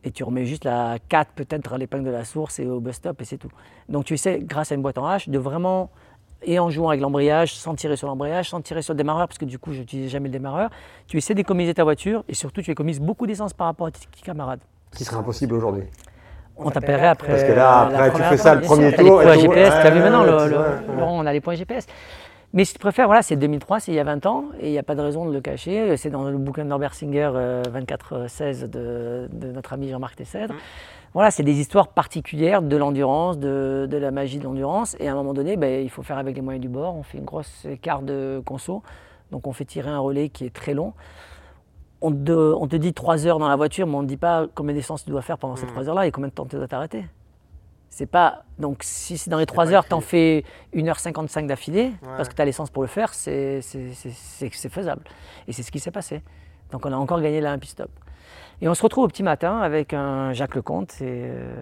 Et 0.03 0.11
tu 0.11 0.23
remets 0.23 0.45
juste 0.45 0.63
la 0.63 0.97
4 1.09 1.31
peut-être 1.31 1.73
à 1.73 1.77
l'épingle 1.77 2.05
de 2.05 2.11
la 2.11 2.23
source 2.23 2.59
et 2.59 2.65
au 2.65 2.79
bus-stop 2.79 3.19
et 3.21 3.25
c'est 3.25 3.37
tout. 3.37 3.51
Donc 3.89 4.05
tu 4.05 4.13
essaies, 4.13 4.39
grâce 4.41 4.71
à 4.71 4.75
une 4.75 4.81
boîte 4.81 4.97
en 4.97 5.05
H, 5.05 5.29
de 5.29 5.37
vraiment, 5.37 5.89
et 6.41 6.57
en 6.57 6.69
jouant 6.69 6.87
avec 6.89 7.01
l'embrayage, 7.01 7.53
sans 7.53 7.75
tirer 7.75 7.97
sur 7.97 8.07
l'embrayage, 8.07 8.49
sans 8.49 8.61
tirer 8.61 8.81
sur 8.81 8.93
le 8.93 8.97
démarreur, 8.97 9.27
parce 9.27 9.37
que 9.37 9.43
du 9.45 9.59
coup, 9.59 9.73
je 9.73 9.79
n'utilisais 9.79 10.07
jamais 10.07 10.29
le 10.29 10.33
démarreur, 10.33 10.69
tu 11.07 11.17
essaies 11.17 11.33
d'économiser 11.33 11.73
ta 11.73 11.83
voiture 11.83 12.23
et 12.29 12.33
surtout, 12.33 12.61
tu 12.61 12.71
économises 12.71 13.01
beaucoup 13.01 13.27
d'essence 13.27 13.53
par 13.53 13.67
rapport 13.67 13.87
à 13.87 13.91
tes 13.91 14.07
petits 14.07 14.23
camarades. 14.23 14.61
Ce 14.93 14.99
qui 14.99 15.03
serait 15.03 15.17
impossible 15.17 15.53
aujourd'hui. 15.53 15.83
On 16.61 16.71
t'appellerait 16.71 17.07
après. 17.07 17.27
Parce 17.29 17.43
que 17.43 17.51
là, 17.53 17.89
la 17.89 18.03
après, 18.03 18.21
tu 18.21 18.23
fais 18.23 18.37
ça 18.37 18.55
le 18.55 18.61
premier 18.61 18.91
les 18.91 18.97
tour 18.97 19.21
et 19.21 19.25
points. 19.25 19.37
GPS, 19.37 19.69
tu 19.81 19.87
as 19.87 19.89
vu 19.91 19.99
maintenant, 19.99 20.25
on 20.97 21.25
a 21.25 21.33
les 21.33 21.39
points 21.41 21.55
GPS. 21.55 21.87
Mais 22.51 22.65
si 22.65 22.73
tu 22.73 22.79
préfères, 22.79 23.05
voilà, 23.05 23.21
c'est 23.21 23.35
2003, 23.35 23.79
c'est 23.79 23.91
il 23.91 23.95
y 23.95 23.99
a 23.99 24.03
20 24.03 24.25
ans, 24.25 24.45
et 24.59 24.69
il 24.69 24.71
n'y 24.71 24.79
a 24.79 24.83
pas 24.83 24.95
de 24.95 25.01
raison 25.01 25.25
de 25.27 25.31
le 25.33 25.39
cacher. 25.39 25.95
C'est 25.97 26.09
dans 26.09 26.23
le 26.23 26.37
bouquin 26.37 26.63
de 26.63 26.69
Norbert 26.69 26.95
Singer, 26.95 27.29
euh, 27.35 27.61
24-16, 27.63 28.69
de, 28.69 29.29
de 29.31 29.51
notre 29.51 29.73
ami 29.73 29.89
Jean-Marc 29.89 30.15
Tessèdre. 30.15 30.55
Voilà, 31.13 31.29
c'est 31.29 31.43
des 31.43 31.59
histoires 31.59 31.89
particulières 31.89 32.61
de 32.63 32.75
l'endurance, 32.75 33.37
de, 33.37 33.87
de 33.89 33.97
la 33.97 34.09
magie 34.09 34.39
de 34.39 34.43
l'endurance. 34.43 34.95
Et 34.99 35.07
à 35.07 35.11
un 35.11 35.15
moment 35.15 35.33
donné, 35.33 35.57
ben, 35.57 35.83
il 35.83 35.89
faut 35.89 36.01
faire 36.01 36.17
avec 36.17 36.35
les 36.35 36.41
moyens 36.41 36.61
du 36.61 36.69
bord. 36.69 36.95
On 36.95 37.03
fait 37.03 37.19
une 37.19 37.25
grosse 37.25 37.65
écart 37.65 38.01
de 38.01 38.41
conso. 38.45 38.81
Donc 39.31 39.45
on 39.45 39.53
fait 39.53 39.65
tirer 39.65 39.89
un 39.89 39.99
relais 39.99 40.29
qui 40.29 40.45
est 40.45 40.53
très 40.53 40.73
long. 40.73 40.93
On 42.01 42.11
te, 42.11 42.31
on 42.31 42.67
te 42.67 42.75
dit 42.75 42.93
3 42.93 43.27
heures 43.27 43.39
dans 43.39 43.49
la 43.49 43.57
voiture, 43.57 43.85
mais 43.85 43.95
on 43.95 44.01
ne 44.01 44.07
te 44.07 44.09
dit 44.09 44.17
pas 44.17 44.47
combien 44.55 44.73
d'essence 44.73 45.03
tu 45.03 45.11
dois 45.11 45.21
faire 45.21 45.37
pendant 45.37 45.55
ces 45.55 45.67
3 45.67 45.87
heures-là 45.89 46.07
et 46.07 46.11
combien 46.11 46.29
de 46.29 46.33
temps 46.33 46.45
tu 46.45 46.55
dois 46.55 46.67
t'arrêter. 46.67 47.05
C'est 47.89 48.05
pas. 48.05 48.43
Donc, 48.59 48.79
si 48.81 49.17
c'est 49.17 49.29
dans 49.29 49.39
les 49.39 49.45
3 49.45 49.73
heures, 49.73 49.85
tu 49.85 49.93
en 49.93 50.01
fais 50.01 50.43
1h55 50.75 51.47
d'affilée, 51.47 51.91
parce 52.17 52.29
que 52.29 52.35
tu 52.35 52.41
as 52.41 52.45
l'essence 52.45 52.69
pour 52.69 52.83
le 52.83 52.87
faire, 52.87 53.13
c'est 53.13 53.61
faisable. 54.69 55.01
Et 55.47 55.53
c'est 55.53 55.63
ce 55.63 55.71
qui 55.71 55.79
s'est 55.79 55.91
passé. 55.91 56.21
Donc, 56.71 56.85
on 56.85 56.91
a 56.91 56.95
encore 56.95 57.21
gagné 57.21 57.41
là 57.41 57.51
un 57.51 57.57
pit 57.57 57.69
stop. 57.69 57.89
Et 58.61 58.67
on 58.67 58.73
se 58.73 58.83
retrouve 58.83 59.05
au 59.05 59.07
petit 59.07 59.23
matin 59.23 59.59
avec 59.59 59.93
un 59.93 60.33
Jacques 60.33 60.55
Lecomte 60.55 60.91
et, 61.01 61.31
euh, 61.31 61.55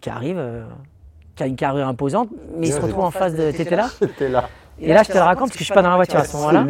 qui 0.00 0.10
arrive, 0.10 0.38
euh, 0.38 0.64
qui 1.36 1.44
a 1.44 1.46
une 1.46 1.56
carrure 1.56 1.86
imposante, 1.86 2.28
mais 2.56 2.68
il 2.68 2.72
se 2.72 2.80
retrouve 2.80 3.04
en 3.04 3.10
face 3.10 3.34
de. 3.34 3.50
T'étais 3.52 3.76
là 3.76 3.88
C'était 3.88 4.28
là. 4.28 4.48
Et 4.80 4.92
là, 4.92 5.02
je 5.02 5.08
te 5.08 5.14
le 5.14 5.22
raconte 5.22 5.48
parce 5.48 5.52
que 5.52 5.60
je 5.60 5.64
suis 5.64 5.74
pas 5.74 5.82
dans 5.82 5.90
la 5.90 5.96
voiture 5.96 6.18
à 6.18 6.24
ce 6.24 6.36
moment-là. 6.36 6.66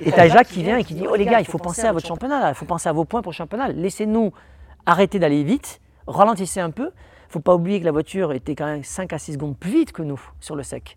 Et 0.00 0.10
t'as 0.10 0.28
Jacques 0.28 0.48
qui 0.48 0.62
vient 0.62 0.78
et 0.78 0.84
qui 0.84 0.94
dit 0.94 1.06
Oh 1.08 1.14
les 1.14 1.26
gars, 1.26 1.40
il 1.40 1.46
faut 1.46 1.58
penser 1.58 1.84
à 1.84 1.92
votre 1.92 2.06
championnat, 2.06 2.50
il 2.50 2.54
faut 2.54 2.64
penser 2.64 2.88
à 2.88 2.92
vos 2.92 3.04
points 3.04 3.22
pour 3.22 3.32
le 3.32 3.36
championnat. 3.36 3.68
Laissez-nous 3.68 4.32
arrêter 4.86 5.18
d'aller 5.18 5.44
vite, 5.44 5.80
ralentissez 6.06 6.60
un 6.60 6.70
peu. 6.70 6.90
Faut 7.32 7.40
pas 7.40 7.54
oublier 7.54 7.80
que 7.80 7.84
la 7.84 7.92
voiture 7.92 8.32
était 8.32 8.54
quand 8.54 8.66
même 8.66 8.84
5 8.84 9.12
à 9.12 9.18
6 9.18 9.34
secondes 9.34 9.56
plus 9.56 9.70
vite 9.70 9.92
que 9.92 10.02
nous 10.02 10.20
sur 10.40 10.54
le 10.54 10.62
sec. 10.62 10.96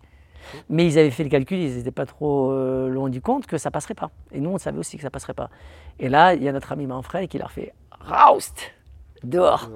Mais 0.68 0.86
ils 0.86 0.98
avaient 0.98 1.10
fait 1.10 1.24
le 1.24 1.28
calcul, 1.30 1.58
ils 1.58 1.76
n'étaient 1.76 1.90
pas 1.90 2.06
trop 2.06 2.52
euh, 2.52 2.88
loin 2.88 3.08
du 3.08 3.20
compte 3.20 3.46
que 3.46 3.58
ça 3.58 3.70
passerait 3.70 3.94
pas. 3.94 4.10
Et 4.32 4.40
nous, 4.40 4.50
on 4.50 4.58
savait 4.58 4.78
aussi 4.78 4.96
que 4.96 5.02
ça 5.02 5.10
passerait 5.10 5.34
pas. 5.34 5.50
Et 5.98 6.08
là, 6.08 6.34
il 6.34 6.42
y 6.42 6.48
a 6.48 6.52
notre 6.52 6.70
ami 6.72 6.86
Manfred 6.86 7.28
qui 7.28 7.38
leur 7.38 7.50
fait 7.50 7.72
Roust 8.00 8.72
Dehors 9.24 9.68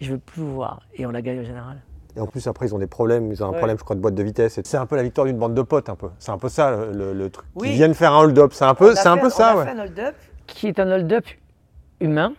Je 0.00 0.12
veux 0.12 0.18
plus 0.18 0.40
vous 0.42 0.54
voir. 0.54 0.80
Et 0.94 1.04
on 1.04 1.10
la 1.10 1.20
gagne 1.20 1.40
au 1.40 1.44
général. 1.44 1.82
Et 2.16 2.20
en 2.20 2.26
plus, 2.26 2.46
après, 2.46 2.66
ils 2.66 2.74
ont 2.74 2.78
des 2.78 2.86
problèmes. 2.86 3.30
Ils 3.32 3.42
ont 3.42 3.48
un 3.48 3.50
Ouais. 3.50 3.58
problème, 3.58 3.78
je 3.78 3.84
crois, 3.84 3.96
de 3.96 4.00
boîte 4.00 4.14
de 4.14 4.22
vitesse. 4.22 4.60
C'est 4.64 4.76
un 4.76 4.86
peu 4.86 4.96
la 4.96 5.02
victoire 5.02 5.26
d'une 5.26 5.38
bande 5.38 5.54
de 5.54 5.62
potes, 5.62 5.88
un 5.88 5.96
peu. 5.96 6.08
C'est 6.18 6.30
un 6.30 6.38
peu 6.38 6.48
ça, 6.48 6.86
le, 6.92 7.28
truc. 7.30 7.46
Oui. 7.54 7.68
Ils 7.70 7.74
viennent 7.74 7.94
faire 7.94 8.12
un 8.12 8.20
hold-up. 8.20 8.52
C'est 8.54 8.64
un 8.64 8.74
peu, 8.74 8.94
c'est 8.94 9.08
un 9.08 9.18
peu 9.18 9.30
ça, 9.30 9.56
ouais. 9.56 9.68
un 9.68 9.78
hold-up 9.78 10.14
qui 10.46 10.68
est 10.68 10.78
un 10.78 10.90
hold-up 10.90 11.26
humain. 12.00 12.34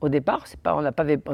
Au 0.00 0.08
départ, 0.08 0.44
on 0.66 0.82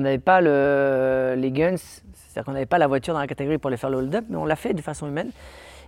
n'avait 0.00 0.18
pas 0.18 0.40
le- 0.40 1.34
les 1.36 1.50
guns, 1.50 1.76
c'est-à-dire 1.76 2.44
qu'on 2.46 2.52
n'avait 2.52 2.64
pas 2.66 2.78
la 2.78 2.86
voiture 2.86 3.12
dans 3.14 3.20
la 3.20 3.26
catégorie 3.26 3.58
pour 3.58 3.68
aller 3.68 3.76
faire 3.76 3.90
le 3.90 3.98
hold-up, 3.98 4.24
mais 4.30 4.36
on 4.36 4.44
l'a 4.46 4.56
fait 4.56 4.72
de 4.74 4.80
façon 4.80 5.06
humaine. 5.06 5.30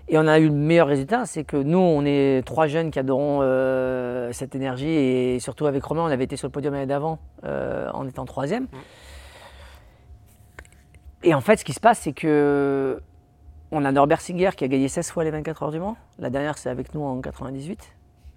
Et 0.09 0.19
on 0.19 0.27
a 0.29 0.39
eu 0.39 0.47
le 0.49 0.55
meilleur 0.55 0.87
résultat, 0.87 1.25
c'est 1.27 1.43
que 1.43 1.57
nous, 1.57 1.79
on 1.79 2.05
est 2.05 2.47
trois 2.47 2.67
jeunes 2.69 2.91
qui 2.93 2.99
adorons 3.01 3.41
euh, 3.43 4.31
cette 4.33 4.55
énergie, 4.55 4.89
et 4.91 5.41
surtout 5.41 5.67
avec 5.67 5.83
Romain, 5.83 6.03
on 6.03 6.07
avait 6.13 6.25
été 6.25 6.37
sur 6.37 6.47
le 6.47 6.53
podium 6.53 6.75
l'année 6.75 6.87
d'avant 6.87 7.19
euh, 7.45 7.91
en 7.93 8.07
étant 8.07 8.25
troisième. 8.25 8.67
Et 11.25 11.35
en 11.35 11.41
fait, 11.41 11.57
ce 11.57 11.65
qui 11.65 11.73
se 11.73 11.81
passe, 11.81 12.01
c'est 12.01 12.13
que 12.13 13.01
on 13.73 13.85
a 13.85 13.91
Norbert 13.91 14.21
Singer 14.21 14.51
qui 14.57 14.63
a 14.65 14.69
gagné 14.69 14.87
16 14.87 15.11
fois 15.11 15.25
les 15.25 15.31
24 15.33 15.63
heures 15.65 15.71
du 15.73 15.81
Mans. 15.81 15.97
La 16.21 16.31
dernière, 16.31 16.57
c'est 16.57 16.69
avec 16.71 16.95
nous 16.95 17.03
en 17.03 17.21
98, 17.21 17.81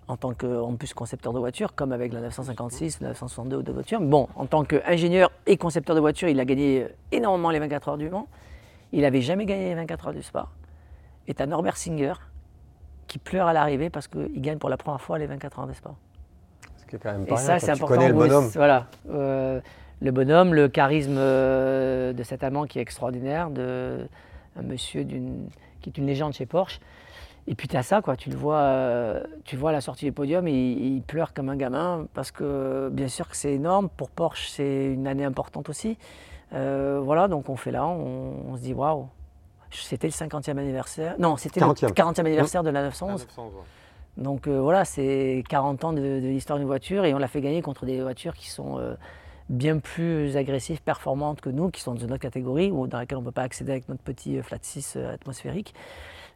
en 0.09 0.17
tant 0.17 0.33
que, 0.33 0.59
en 0.59 0.75
plus, 0.75 0.93
concepteur 0.93 1.33
de 1.33 1.39
voiture, 1.39 1.75
comme 1.75 1.91
avec 1.91 2.11
la 2.13 2.19
956, 2.21 2.99
la 3.01 3.09
962 3.09 3.57
ou 3.57 3.61
de 3.61 3.71
voiture. 3.71 3.99
Mais 4.01 4.07
bon, 4.07 4.27
en 4.35 4.47
tant 4.47 4.63
qu'ingénieur 4.63 5.31
et 5.45 5.55
concepteur 5.55 5.95
de 5.95 6.01
voiture, 6.01 6.27
il 6.27 6.39
a 6.39 6.45
gagné 6.45 6.87
énormément 7.11 7.51
les 7.51 7.59
24 7.59 7.89
heures 7.89 7.97
du 7.97 8.09
Mans. 8.09 8.27
Il 8.91 9.01
n'avait 9.01 9.21
jamais 9.21 9.45
gagné 9.45 9.65
les 9.69 9.75
24 9.75 10.07
heures 10.07 10.13
du 10.13 10.23
Spa. 10.23 10.47
Et 11.27 11.35
tu 11.35 11.43
as 11.43 11.45
Norbert 11.45 11.77
Singer 11.77 12.13
qui 13.05 13.19
pleure 13.19 13.47
à 13.47 13.53
l'arrivée 13.53 13.91
parce 13.91 14.07
qu'il 14.07 14.41
gagne 14.41 14.57
pour 14.57 14.69
la 14.69 14.77
première 14.77 14.99
fois 15.01 15.19
les 15.19 15.27
24 15.27 15.59
heures 15.59 15.67
du 15.67 15.75
Spa. 15.75 15.91
Ce 16.77 16.85
qui 16.87 16.95
est 16.95 16.99
quand 16.99 17.11
même 17.11 17.23
Et 17.23 17.27
pas 17.27 17.37
ça, 17.37 17.51
rien, 17.53 17.59
c'est 17.59 17.69
important. 17.71 17.87
connais 17.95 18.07
le 18.07 18.13
Vous- 18.15 18.19
bonhomme. 18.21 18.47
Voilà. 18.55 18.87
Euh, 19.11 19.61
le 20.01 20.11
bonhomme, 20.11 20.55
le 20.55 20.69
charisme 20.69 21.15
euh, 21.17 22.13
de 22.13 22.23
cet 22.23 22.43
amant 22.43 22.65
qui 22.65 22.79
est 22.79 22.81
extraordinaire, 22.81 23.51
de 23.51 24.07
un 24.57 24.63
monsieur 24.63 25.03
qui 25.03 25.89
est 25.89 25.97
une 25.99 26.07
légende 26.07 26.33
chez 26.33 26.47
Porsche. 26.47 26.79
Et 27.49 27.55
puis 27.55 27.67
tu 27.67 27.75
as 27.75 27.83
ça, 27.83 28.01
quoi. 28.01 28.15
Tu 28.15 28.29
le 28.29 28.37
vois, 28.37 28.59
euh, 28.59 29.23
tu 29.43 29.55
le 29.55 29.59
vois 29.59 29.71
à 29.71 29.73
la 29.73 29.81
sortie 29.81 30.05
du 30.05 30.11
podium, 30.11 30.47
et 30.47 30.53
il, 30.53 31.01
pleure 31.01 31.33
comme 31.33 31.49
un 31.49 31.55
gamin 31.55 32.05
parce 32.13 32.31
que 32.31 32.89
bien 32.93 33.07
sûr 33.07 33.27
que 33.27 33.35
c'est 33.35 33.51
énorme. 33.53 33.89
Pour 33.89 34.11
Porsche, 34.11 34.49
c'est 34.49 34.85
une 34.85 35.07
année 35.07 35.25
importante 35.25 35.67
aussi. 35.67 35.97
Euh, 36.53 37.01
voilà, 37.03 37.27
donc 37.27 37.49
on 37.49 37.55
fait 37.55 37.71
là, 37.71 37.87
on, 37.87 38.51
on 38.51 38.55
se 38.55 38.61
dit 38.61 38.73
waouh. 38.73 39.07
C'était 39.71 40.07
le 40.07 40.13
50e 40.13 40.57
anniversaire. 40.57 41.15
Non, 41.19 41.37
c'était 41.37 41.59
le 41.59 41.65
40e. 41.65 41.93
40e 41.93 42.19
anniversaire 42.21 42.63
de 42.63 42.69
la 42.69 42.83
911. 42.83 43.27
Donc 44.17 44.47
euh, 44.47 44.59
voilà, 44.59 44.85
c'est 44.85 45.43
40 45.49 45.83
ans 45.85 45.93
de, 45.93 45.99
de 45.99 46.27
l'histoire 46.27 46.59
d'une 46.59 46.67
voiture 46.67 47.05
et 47.05 47.13
on 47.13 47.17
l'a 47.17 47.27
fait 47.27 47.41
gagner 47.41 47.61
contre 47.61 47.85
des 47.85 48.01
voitures 48.01 48.33
qui 48.33 48.49
sont 48.49 48.77
euh, 48.77 48.95
bien 49.49 49.79
plus 49.79 50.37
agressives, 50.37 50.81
performantes 50.81 51.41
que 51.41 51.49
nous, 51.49 51.69
qui 51.69 51.81
sont 51.81 51.93
dans 51.93 52.01
une 52.01 52.11
autre 52.11 52.21
catégorie 52.21 52.69
ou 52.69 52.87
dans 52.87 52.97
laquelle 52.97 53.17
on 53.17 53.21
ne 53.21 53.25
peut 53.25 53.31
pas 53.31 53.43
accéder 53.43 53.71
avec 53.71 53.87
notre 53.89 54.03
petit 54.03 54.41
flat 54.41 54.57
6 54.61 54.95
euh, 54.95 55.13
atmosphérique. 55.13 55.73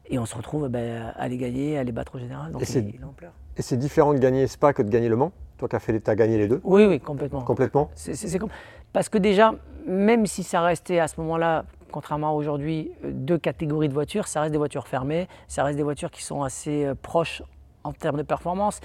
Et 0.10 0.20
on 0.20 0.26
se 0.26 0.36
retrouve 0.36 0.68
ben, 0.68 1.14
à 1.16 1.28
les 1.28 1.38
gagner, 1.38 1.78
à 1.78 1.84
les 1.84 1.92
battre 1.92 2.16
au 2.16 2.20
général. 2.20 2.52
Donc 2.52 2.62
Et 2.62 2.66
c'est- 2.66 3.78
différent 3.78 4.14
de 4.14 4.20
gagner 4.20 4.48
Spa 4.48 4.74
que 4.74 4.82
de 4.82 4.90
gagner 4.90 5.10
Le 5.10 5.16
Mans? 5.16 5.32
Toi 5.58 5.68
qui 5.70 5.76
as, 5.76 5.80
fait 5.80 5.94
gagné 6.16 6.38
les 6.38 6.48
deux? 6.48 6.60
Oui, 6.64 6.86
oui, 6.86 7.00
complètement. 7.00 7.42
Complètement 7.42 7.90
C'est- 7.96 8.40
com- 8.40 8.50
Parce 8.92 9.10
que 9.10 9.18
déjà, 9.18 9.54
même 9.88 10.26
si 10.26 10.44
ça 10.44 10.62
restait 10.62 11.00
à 11.00 11.08
ce 11.08 11.20
moment-là, 11.22 11.66
contrairement 11.92 12.30
à 12.30 12.34
aujourd'hui, 12.34 12.92
euh, 13.06 13.12
deux 13.14 13.38
catégories 13.38 13.88
de 13.88 13.94
voitures, 13.94 14.28
ça 14.28 14.42
reste 14.42 14.52
des 14.52 14.58
voitures 14.58 14.88
fermées, 14.88 15.28
ça 15.48 15.64
reste 15.64 15.78
des 15.78 15.84
voitures 15.84 16.12
qui 16.12 16.24
sont 16.24 16.44
assez 16.44 16.86
euh, 16.86 16.96
proches 17.00 17.42
en 17.84 17.92
termes 17.94 18.18
de 18.18 18.24
performance. 18.24 18.80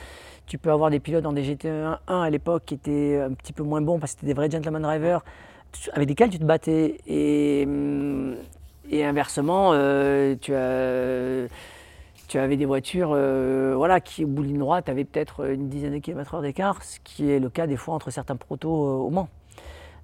Tu 0.47 0.59
peux 0.59 0.71
avoir 0.71 0.91
des 0.91 1.01
pilotes 1.01 1.23
dans 1.25 1.33
des 1.33 1.43
GT1 1.43 1.99
1 2.07 2.21
à 2.23 2.31
l'époque 2.31 2.63
qui 2.67 2.75
étaient 2.75 3.21
un 3.21 3.33
petit 3.33 3.53
peu 3.53 3.63
moins 3.63 3.81
bons 3.81 3.99
parce 3.99 4.13
que 4.13 4.21
c'était 4.21 4.27
des 4.29 4.35
vrais 4.35 4.51
gentleman 4.51 4.83
drivers 4.83 5.25
avec 5.93 6.09
lesquels 6.09 6.31
tu 6.31 6.39
te 6.39 6.45
battais. 6.45 6.97
Et, 7.07 7.65
hum, 7.67 8.37
et 8.91 9.05
inversement, 9.05 9.71
euh, 9.73 10.35
tu 10.41 10.55
as 10.55 11.49
tu 12.29 12.39
avais 12.39 12.59
des 12.59 12.67
voitures 12.67 13.13
euh, 13.15 13.73
voilà, 13.75 14.01
qui, 14.01 14.25
au 14.25 14.29
bout 14.29 14.43
de 14.43 14.49
ligne 14.49 14.59
droite, 14.59 14.91
avaient 14.91 15.07
peut-être 15.07 15.51
une 15.51 15.71
dizaine 15.71 15.95
de 15.95 15.99
kilomètres 15.99 16.35
heure 16.35 16.43
d'écart, 16.43 16.83
ce 16.85 16.99
qui 17.03 17.31
est 17.31 17.41
le 17.41 17.49
cas 17.49 17.67
des 17.67 17.77
fois 17.77 17.95
entre 17.95 18.11
certains 18.11 18.37
protos 18.37 18.69
euh, 18.69 19.07
au 19.07 19.11
Mans. 19.11 19.31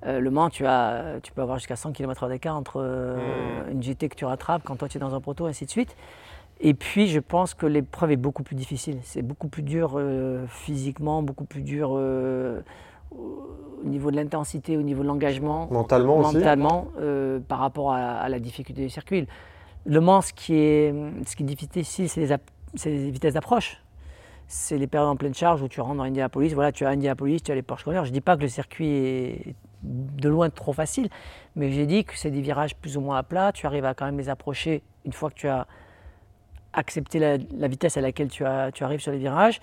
Euh, 0.06 0.20
le 0.20 0.30
Mans, 0.30 0.50
tu, 0.50 0.66
as, 0.66 1.20
tu 1.22 1.32
peux 1.32 1.42
avoir 1.42 1.58
jusqu'à 1.58 1.76
100 1.76 1.92
km/h 1.92 2.28
d'écart 2.28 2.56
entre 2.56 2.80
euh, 2.80 3.70
une 3.70 3.82
GT 3.82 4.08
que 4.08 4.16
tu 4.16 4.24
rattrapes 4.24 4.62
quand 4.64 4.76
toi 4.76 4.88
tu 4.88 4.96
es 4.96 5.00
dans 5.00 5.14
un 5.14 5.20
proto, 5.20 5.46
ainsi 5.46 5.66
de 5.66 5.70
suite. 5.70 5.96
Et 6.60 6.72
puis, 6.72 7.08
je 7.08 7.20
pense 7.20 7.52
que 7.52 7.66
l'épreuve 7.66 8.12
est 8.12 8.16
beaucoup 8.16 8.42
plus 8.42 8.56
difficile. 8.56 8.98
C'est 9.02 9.22
beaucoup 9.22 9.48
plus 9.48 9.62
dur 9.62 9.94
euh, 9.96 10.46
physiquement, 10.46 11.22
beaucoup 11.22 11.44
plus 11.44 11.62
dur 11.62 11.98
au 13.18 13.86
niveau 13.86 14.10
de 14.10 14.16
l'intensité, 14.16 14.76
au 14.76 14.82
niveau 14.82 15.02
de 15.02 15.08
l'engagement 15.08 15.68
Mentalement 15.70 16.18
aussi 16.18 16.36
mentalement 16.36 16.86
euh, 16.98 17.38
par 17.40 17.58
rapport 17.58 17.92
à, 17.92 17.98
à 17.98 18.28
la 18.28 18.38
difficulté 18.38 18.82
du 18.82 18.88
circuit. 18.90 19.26
Le 19.86 20.00
Mans, 20.00 20.22
ce 20.22 20.32
qui 20.32 20.54
est, 20.54 20.94
ce 21.26 21.36
qui 21.36 21.42
est 21.42 21.46
difficile, 21.46 22.08
c'est 22.08 22.20
les, 22.26 22.98
les 22.98 23.10
vitesses 23.10 23.34
d'approche. 23.34 23.82
C'est 24.46 24.78
les 24.78 24.86
périodes 24.86 25.08
en 25.10 25.16
pleine 25.16 25.34
charge 25.34 25.62
où 25.62 25.68
tu 25.68 25.80
rentres 25.80 25.96
dans 25.96 26.02
Indianapolis. 26.04 26.54
Voilà, 26.54 26.72
tu 26.72 26.84
as 26.86 26.90
Indianapolis, 26.90 27.40
tu 27.42 27.52
as 27.52 27.54
les 27.54 27.62
Porsche 27.62 27.84
Corners. 27.84 28.04
Je 28.04 28.10
ne 28.10 28.14
dis 28.14 28.20
pas 28.20 28.36
que 28.36 28.42
le 28.42 28.48
circuit 28.48 28.88
est 28.88 29.54
de 29.82 30.28
loin 30.30 30.48
trop 30.48 30.72
facile, 30.72 31.08
mais 31.56 31.70
j'ai 31.70 31.84
dit 31.86 32.04
que 32.04 32.16
c'est 32.16 32.30
des 32.30 32.40
virages 32.40 32.74
plus 32.76 32.96
ou 32.96 33.00
moins 33.02 33.18
à 33.18 33.22
plat. 33.22 33.52
Tu 33.52 33.66
arrives 33.66 33.84
à 33.84 33.92
quand 33.94 34.06
même 34.06 34.16
les 34.18 34.30
approcher 34.30 34.82
une 35.04 35.12
fois 35.12 35.28
que 35.30 35.34
tu 35.34 35.48
as 35.48 35.66
accepté 36.72 37.18
la, 37.18 37.36
la 37.56 37.68
vitesse 37.68 37.96
à 37.96 38.00
laquelle 38.00 38.28
tu, 38.28 38.44
as- 38.44 38.70
tu 38.72 38.84
arrives 38.84 39.00
sur 39.00 39.12
les 39.12 39.18
virages 39.18 39.60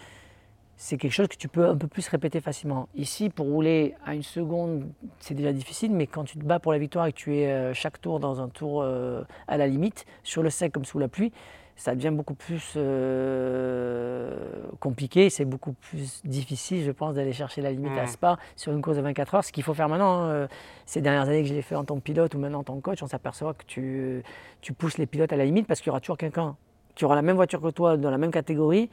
c'est 0.82 0.98
quelque 0.98 1.13
chose 1.13 1.28
que 1.28 1.36
tu 1.36 1.48
peux 1.48 1.67
un 1.67 1.78
peu 1.78 1.86
plus 1.86 2.08
répéter 2.08 2.41
facilement. 2.41 2.89
Ici, 2.96 3.30
pour 3.30 3.46
rouler 3.46 3.94
à 4.04 4.15
une 4.15 4.24
seconde, 4.24 4.89
c'est 5.20 5.36
déjà 5.36 5.54
difficile, 5.54 5.91
mais 5.91 6.08
quand 6.08 6.24
tu 6.24 6.39
te 6.39 6.44
bats 6.44 6.58
pour 6.58 6.72
la 6.72 6.80
victoire 6.80 7.06
et 7.06 7.13
que 7.13 7.17
tu 7.17 7.38
es 7.38 7.52
euh, 7.52 7.72
chaque 7.76 8.02
tour 8.02 8.20
dans 8.20 8.41
un 8.41 8.50
tour 8.50 8.82
euh, 8.82 9.22
à 9.48 9.58
la 9.58 9.67
limite, 9.67 10.08
sur 10.24 10.41
le 10.41 10.50
sec 10.50 10.72
comme 10.72 10.84
sous 10.84 10.98
la 10.98 11.08
pluie, 11.08 11.32
ça 11.76 11.94
devient 11.94 12.10
beaucoup 12.10 12.34
plus 12.34 12.74
euh, 12.78 14.36
compliqué, 14.80 15.30
c'est 15.30 15.46
beaucoup 15.46 15.74
plus 15.74 16.20
difficile, 16.24 16.84
je 16.84 16.91
pense, 16.91 17.13
d'aller 17.13 17.34
chercher 17.34 17.62
la 17.62 17.70
limite 17.70 17.96
à 18.00 18.08
Spa 18.08 18.39
sur 18.56 18.72
une 18.72 18.82
course 18.82 18.98
de 18.98 19.04
24 19.04 19.36
heures. 19.36 19.44
Ce 19.44 19.52
qu'il 19.52 19.63
faut 19.63 19.76
faire 19.76 19.88
maintenant, 19.88 20.32
hein, 20.32 20.48
ces 20.88 21.02
dernières 21.02 21.30
années 21.30 21.44
que 21.44 21.48
je 21.48 21.54
l'ai 21.54 21.62
fait 21.62 21.76
en 21.76 21.84
tant 21.84 21.96
que 21.96 22.02
pilote 22.02 22.34
ou 22.34 22.39
maintenant 22.39 22.62
en 22.62 22.63
tant 22.63 22.76
que 22.76 22.82
coach, 22.82 23.04
on 23.04 23.08
s'aperçoit 23.08 23.54
que 23.54 23.65
tu, 23.67 24.24
tu 24.62 24.74
pousses 24.74 24.98
les 24.98 25.06
pilotes 25.06 25.32
à 25.32 25.38
la 25.38 25.46
limite 25.46 25.67
parce 25.67 25.80
qu'il 25.80 25.89
y 25.89 25.91
aura 25.91 26.02
toujours 26.02 26.17
quelqu'un 26.17 26.56
qui 26.96 27.06
aura 27.06 27.13
la 27.13 27.22
même 27.22 27.36
voiture 27.36 27.62
que 27.62 27.70
toi 27.70 27.98
dans 27.98 28.10
la 28.10 28.17
même 28.17 28.32
catégorie. 28.32 28.89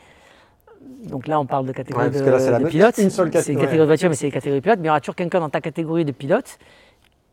Donc 1.05 1.27
là, 1.27 1.41
on 1.41 1.47
parle 1.47 1.67
de 1.67 1.73
catégorie 1.73 2.11
de, 2.11 2.69
pilote. 2.69 2.95
C'est 2.95 3.23
une 3.23 3.31
catégorie 3.31 3.79
de 3.79 3.85
voiture, 3.85 4.09
mais 4.09 4.17
c'est 4.17 4.27
une 4.27 4.33
catégorie 4.33 4.61
de 4.61 4.63
pilote. 4.63 4.79
Mais 4.79 4.85
il 4.85 4.89
y 4.89 4.91
aura 4.91 5.01
toujours 5.01 5.15
quelqu'un 5.15 5.41
dans 5.41 5.49
ta 5.49 5.61
catégorie 5.61 6.05
de 6.05 6.13
pilote 6.13 6.59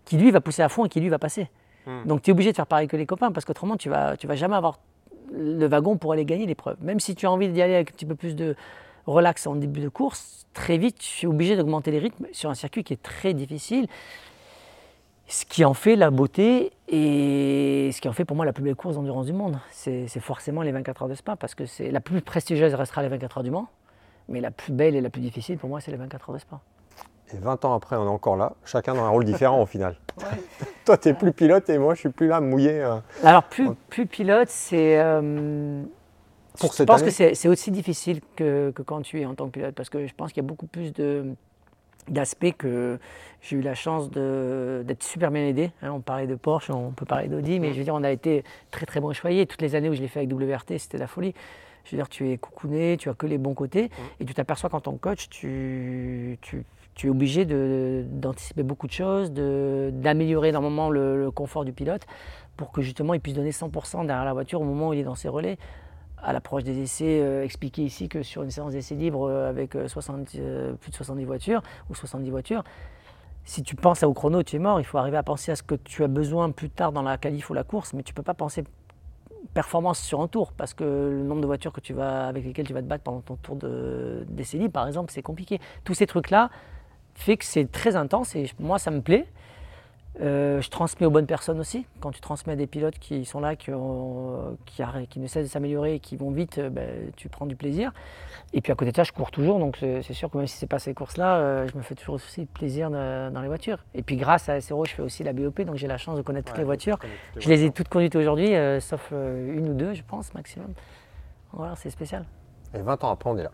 qui 0.06 0.18
lui 0.18 0.32
va 0.32 0.40
pousser 0.40 0.62
à 0.62 0.70
fond 0.70 0.86
et 0.86 0.90
qui 0.90 1.00
lui 1.00 1.10
va 1.10 1.20
passer. 1.20 1.50
Hmm. 1.86 2.06
Donc 2.06 2.22
tu 2.22 2.30
es 2.30 2.34
obligé 2.34 2.52
de 2.52 2.56
faire 2.56 2.68
pareil 2.68 2.88
que 2.88 2.96
les 2.96 3.06
copains 3.06 3.32
parce 3.32 3.46
qu'autrement 3.46 3.76
tu 3.76 3.90
vas, 3.90 4.16
tu 4.18 4.28
vas 4.28 4.36
jamais 4.36 4.56
avoir 4.56 4.80
le 5.34 5.66
wagon 5.68 5.98
pour 5.98 6.14
aller 6.14 6.26
gagner 6.26 6.46
l'épreuve. 6.46 6.78
Même 6.82 7.00
si 7.00 7.16
tu 7.16 7.26
as 7.26 7.32
envie 7.32 7.50
d'y 7.50 7.62
aller 7.62 7.76
avec 7.76 7.92
un 7.92 7.94
petit 7.94 8.06
peu 8.06 8.16
plus 8.16 8.36
de 8.36 8.56
relax 9.08 9.46
en 9.48 9.56
début 9.56 9.82
de 9.82 9.90
course, 9.90 10.46
très 10.54 10.78
vite 10.78 10.98
tu 10.98 11.26
es 11.26 11.30
obligé 11.30 11.56
d'augmenter 11.56 11.92
les 11.92 12.00
rythmes 12.00 12.28
sur 12.32 12.50
un 12.50 12.56
circuit 12.56 12.84
qui 12.84 12.94
est 12.94 13.02
très 13.02 13.34
difficile. 13.34 13.88
Ce 15.28 15.46
qui 15.46 15.66
en 15.66 15.74
fait 15.74 15.96
la 15.96 16.12
beauté 16.12 16.72
et 16.88 17.90
ce 17.92 18.00
qui 18.00 18.08
en 18.08 18.14
fait 18.14 18.26
pour 18.26 18.36
moi 18.36 18.46
la 18.46 18.54
plus 18.54 18.64
belle 18.64 18.76
course 18.76 18.96
d'endurance 18.96 19.26
du 19.26 19.34
monde, 19.34 19.58
c'est 19.72 20.08
forcément 20.20 20.62
les 20.62 20.72
24 20.72 21.04
heures 21.04 21.10
de 21.10 21.16
Spa 21.16 21.36
parce 21.36 21.56
que 21.56 21.66
c'est 21.66 21.90
la 21.92 22.00
plus 22.00 22.22
prestigieuse 22.22 22.74
restera 22.76 23.02
les 23.02 23.10
24 23.10 23.40
heures 23.40 23.44
du 23.44 23.52
Mans, 23.52 23.68
mais 24.30 24.40
la 24.40 24.52
plus 24.52 24.72
belle 24.72 24.96
et 24.96 25.02
la 25.02 25.10
plus 25.10 25.22
difficile 25.22 25.58
pour 25.58 25.70
moi 25.70 25.82
c'est 25.82 25.92
les 25.92 25.98
24 25.98 26.30
heures 26.30 26.36
de 26.36 26.40
Spa. 26.40 26.60
Et 27.34 27.38
20 27.38 27.66
ans 27.66 27.74
après, 27.74 27.96
on 27.96 28.06
est 28.06 28.10
encore 28.10 28.38
là, 28.38 28.54
chacun 28.66 28.94
dans 28.94 29.04
un 29.04 29.10
rôle 29.10 29.26
différent 29.26 29.62
au 29.62 29.66
final. 29.66 29.96
Toi, 30.86 30.98
tu 30.98 31.10
es 31.10 31.14
plus 31.14 31.32
pilote 31.32 31.70
et 31.70 31.78
moi, 31.80 31.96
je 31.96 32.02
suis 32.02 32.10
plus 32.10 32.28
là, 32.28 32.40
mouillé. 32.40 32.84
Euh. 32.84 32.98
Alors, 33.24 33.44
plus, 33.44 33.70
plus 33.90 34.06
pilote, 34.06 34.50
c'est. 34.50 35.00
Euh, 35.00 35.84
je 36.62 36.84
pense 36.84 37.02
que 37.02 37.10
c'est 37.10 37.48
aussi 37.48 37.72
difficile 37.72 38.22
que, 38.36 38.72
que, 38.72 38.82
quand 38.82 39.02
tu 39.02 39.20
es 39.20 39.26
en 39.26 39.34
tant 39.34 39.48
que 39.48 39.52
pilote, 39.52 39.76
parce 39.76 39.90
que 39.90 40.06
je 40.06 40.14
pense 40.14 40.32
qu'il 40.32 40.42
y 40.42 40.46
a 40.46 40.48
beaucoup 40.48 40.68
plus 40.68 40.94
d'aspects 42.10 42.54
que 42.58 43.00
j'ai 43.42 43.58
eu 43.58 43.62
la 43.62 43.76
chance 43.76 44.10
d'être 44.10 45.04
super 45.04 45.32
bien 45.32 45.46
aidé. 45.46 45.72
Hein. 45.82 45.92
on 45.92 46.02
parlait 46.02 46.28
de 46.28 46.36
Porsche, 46.36 46.70
on 46.70 46.92
peut 46.92 47.06
parler 47.06 47.28
d'Audi, 47.28 47.60
mais 47.60 47.74
je 47.74 47.78
veux 47.78 47.84
dire, 47.84 47.96
on 47.96 48.04
a 48.04 48.12
été 48.12 48.44
très 48.72 48.86
très 48.86 49.00
bon 49.00 49.14
choyé. 49.14 49.46
Toutes 49.46 49.62
les 49.62 49.76
années 49.76 49.90
où 49.90 49.94
je 49.94 50.02
l'ai 50.02 50.08
fait 50.08 50.20
avec 50.20 50.34
WRT, 50.34 50.78
c'était 50.78 50.98
la 50.98 51.08
folie. 51.08 51.34
Je 51.86 51.92
veux 51.92 51.98
dire, 51.98 52.10
tu 52.10 52.32
es 52.32 52.38
coucouné, 52.38 52.98
tu 52.98 53.10
as 53.10 53.14
que 53.14 53.28
les 53.28 53.38
bons 53.38 53.54
côtés, 53.54 53.92
et 54.20 54.26
tu 54.26 54.34
t'aperçois 54.34 54.70
qu'en 54.72 54.80
tant 54.80 54.94
que 54.94 54.98
coach, 54.98 55.30
tu, 55.30 56.40
tu 56.42 56.64
tu 56.96 57.08
es 57.08 57.10
obligé 57.10 57.46
d'anticiper 57.46 58.64
beaucoup 58.64 58.88
de 58.88 58.94
choses, 58.94 59.30
d'améliorer 59.32 60.50
énormément 60.50 60.90
le, 60.90 61.26
le, 61.26 61.30
confort 61.30 61.66
du 61.66 61.74
pilote 61.74 62.04
pour 62.56 62.72
que 62.72 62.82
justement 62.82 63.14
il 63.14 63.20
puisse 63.20 63.36
donner 63.36 63.52
100% 63.52 64.06
derrière 64.06 64.24
la 64.24 64.32
voiture 64.32 64.62
au 64.62 64.64
moment 64.64 64.90
où 64.90 64.94
il 64.94 65.02
est 65.02 65.04
dans 65.04 65.16
ses 65.16 65.28
relais. 65.28 65.58
À 66.22 66.34
l'approche 66.34 66.64
des 66.64 66.80
essais, 66.80 67.20
euh, 67.22 67.44
expliquer 67.44 67.84
ici 67.84 68.10
que 68.10 68.24
sur 68.24 68.44
une 68.44 68.52
séance 68.52 68.72
d'essais 68.72 68.96
libre 68.96 69.28
euh, 69.28 69.50
avec 69.50 69.78
60, 69.88 70.36
euh, 70.36 70.74
plus 70.74 70.92
de 70.92 70.96
70 70.96 71.26
voitures 71.26 71.62
ou 71.90 71.96
70 71.96 72.30
voitures, 72.30 72.64
si 73.44 73.62
tu 73.62 73.76
penses 73.76 74.02
au 74.04 74.14
chrono, 74.14 74.42
tu 74.42 74.56
es 74.56 74.60
mort. 74.60 74.80
Il 74.80 74.86
faut 74.86 74.98
arriver 74.98 75.18
à 75.18 75.24
penser 75.24 75.52
à 75.52 75.56
ce 75.56 75.62
que 75.62 75.76
tu 75.76 76.04
as 76.04 76.08
besoin 76.08 76.50
plus 76.52 76.70
tard 76.70 76.92
dans 76.92 77.04
la 77.04 77.18
qualif 77.18 77.50
ou 77.50 77.54
la 77.54 77.64
course, 77.64 77.94
mais 77.94 78.02
tu 78.02 78.12
ne 78.12 78.16
peux 78.16 78.24
pas 78.24 78.34
penser 78.34 78.64
performance 79.54 80.00
sur 80.00 80.22
un 80.22 80.28
tour 80.28 80.52
parce 80.52 80.74
que 80.74 80.84
le 80.84 81.24
nombre 81.24 81.42
de 81.42 81.46
voitures 81.46 81.72
que 81.72 81.80
tu 81.80 81.94
vas, 81.94 82.28
avec 82.28 82.44
lesquelles 82.44 82.66
tu 82.66 82.74
vas 82.74 82.82
te 82.82 82.88
battre 82.88 83.04
pendant 83.04 83.22
ton 83.22 83.36
tour 83.36 83.56
d'essai 84.28 84.58
libre, 84.58 84.74
par 84.74 84.88
exemple, 84.88 85.12
c'est 85.12 85.22
compliqué. 85.22 85.62
Tous 85.84 85.94
ces 85.94 86.08
trucs-là, 86.08 86.50
fait 87.14 87.38
que 87.38 87.46
c'est 87.46 87.72
très 87.72 87.96
intense 87.96 88.36
et 88.36 88.50
moi 88.60 88.80
ça 88.80 88.92
me 88.92 89.02
plaît. 89.02 89.28
Euh, 90.22 90.62
je 90.62 90.70
transmets 90.70 91.06
aux 91.06 91.12
bonnes 91.12 91.26
personnes 91.26 91.60
aussi. 91.60 91.86
Quand 92.00 92.12
tu 92.12 92.22
transmets 92.22 92.54
à 92.54 92.56
des 92.56 92.68
pilotes 92.68 93.00
qui 93.00 93.26
sont 93.26 93.40
là, 93.40 93.56
qui, 93.56 93.72
qui, 94.66 94.84
qui 95.10 95.20
ne 95.20 95.28
cessent 95.28 95.46
de 95.46 95.52
s'améliorer 95.52 95.96
et 95.96 96.00
qui 96.00 96.16
vont 96.16 96.32
vite, 96.32 96.58
euh, 96.58 96.70
ben, 96.70 97.12
tu 97.18 97.28
prends 97.28 97.46
du 97.46 97.56
plaisir. 97.56 97.92
Et 98.54 98.62
puis 98.62 98.72
à 98.72 98.76
côté 98.76 98.92
de 98.92 98.96
ça, 98.96 99.04
je 99.04 99.12
cours 99.12 99.32
toujours, 99.32 99.60
donc 99.60 99.78
c'est 99.80 100.14
sûr 100.14 100.30
que 100.30 100.38
même 100.38 100.48
si 100.48 100.56
c'est 100.56 100.68
pas 100.68 100.80
ces 100.80 100.94
courses-là, 100.94 101.38
euh, 101.38 101.68
je 101.68 101.78
me 101.78 101.82
fais 101.82 101.96
toujours 101.96 102.16
aussi 102.16 102.46
plaisir 102.46 102.90
dans 102.90 103.42
les 103.42 103.48
voitures. 103.48 103.80
Et 103.94 104.02
puis 104.02 104.16
grâce 104.16 104.48
à 104.48 104.62
SRO, 104.62 104.86
je 104.86 104.92
fais 104.92 105.02
aussi 105.02 105.24
la 105.24 105.34
BOP, 105.34 105.62
donc 105.62 105.76
j'ai 105.76 105.88
la 105.88 105.98
chance 105.98 106.16
de 106.16 106.22
connaître 106.22 106.48
toutes 106.50 106.60
les 106.60 106.64
voitures. 106.64 106.98
je 107.36 107.50
les 107.50 107.66
ai 107.66 107.72
toutes 107.72 107.90
conduites 107.90 108.16
aujourd'hui, 108.16 108.54
sauf 108.80 109.12
une 109.12 109.70
ou 109.70 109.74
deux, 109.74 109.94
je 109.94 110.04
pense, 110.04 110.34
maximum. 110.34 110.74
Voilà, 111.52 111.76
c'est 111.76 111.90
spécial. 111.90 112.26
Et 112.74 112.80
20 112.80 113.04
ans 113.04 113.12
après, 113.12 113.30
on 113.30 113.38
est 113.38 113.44
là. 113.44 113.52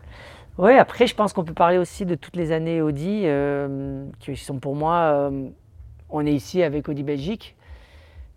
Oui, 0.57 0.73
après, 0.73 1.07
je 1.07 1.15
pense 1.15 1.33
qu'on 1.33 1.43
peut 1.43 1.53
parler 1.53 1.77
aussi 1.77 2.05
de 2.05 2.15
toutes 2.15 2.35
les 2.35 2.51
années 2.51 2.81
Audi, 2.81 3.25
qui 4.19 4.35
sont 4.35 4.59
pour 4.59 4.75
moi. 4.75 5.31
Euh, 6.11 6.17
on 6.17 6.25
est 6.25 6.33
ici 6.33 6.63
avec 6.63 6.87
Audi 6.89 7.03
Belgique. 7.03 7.55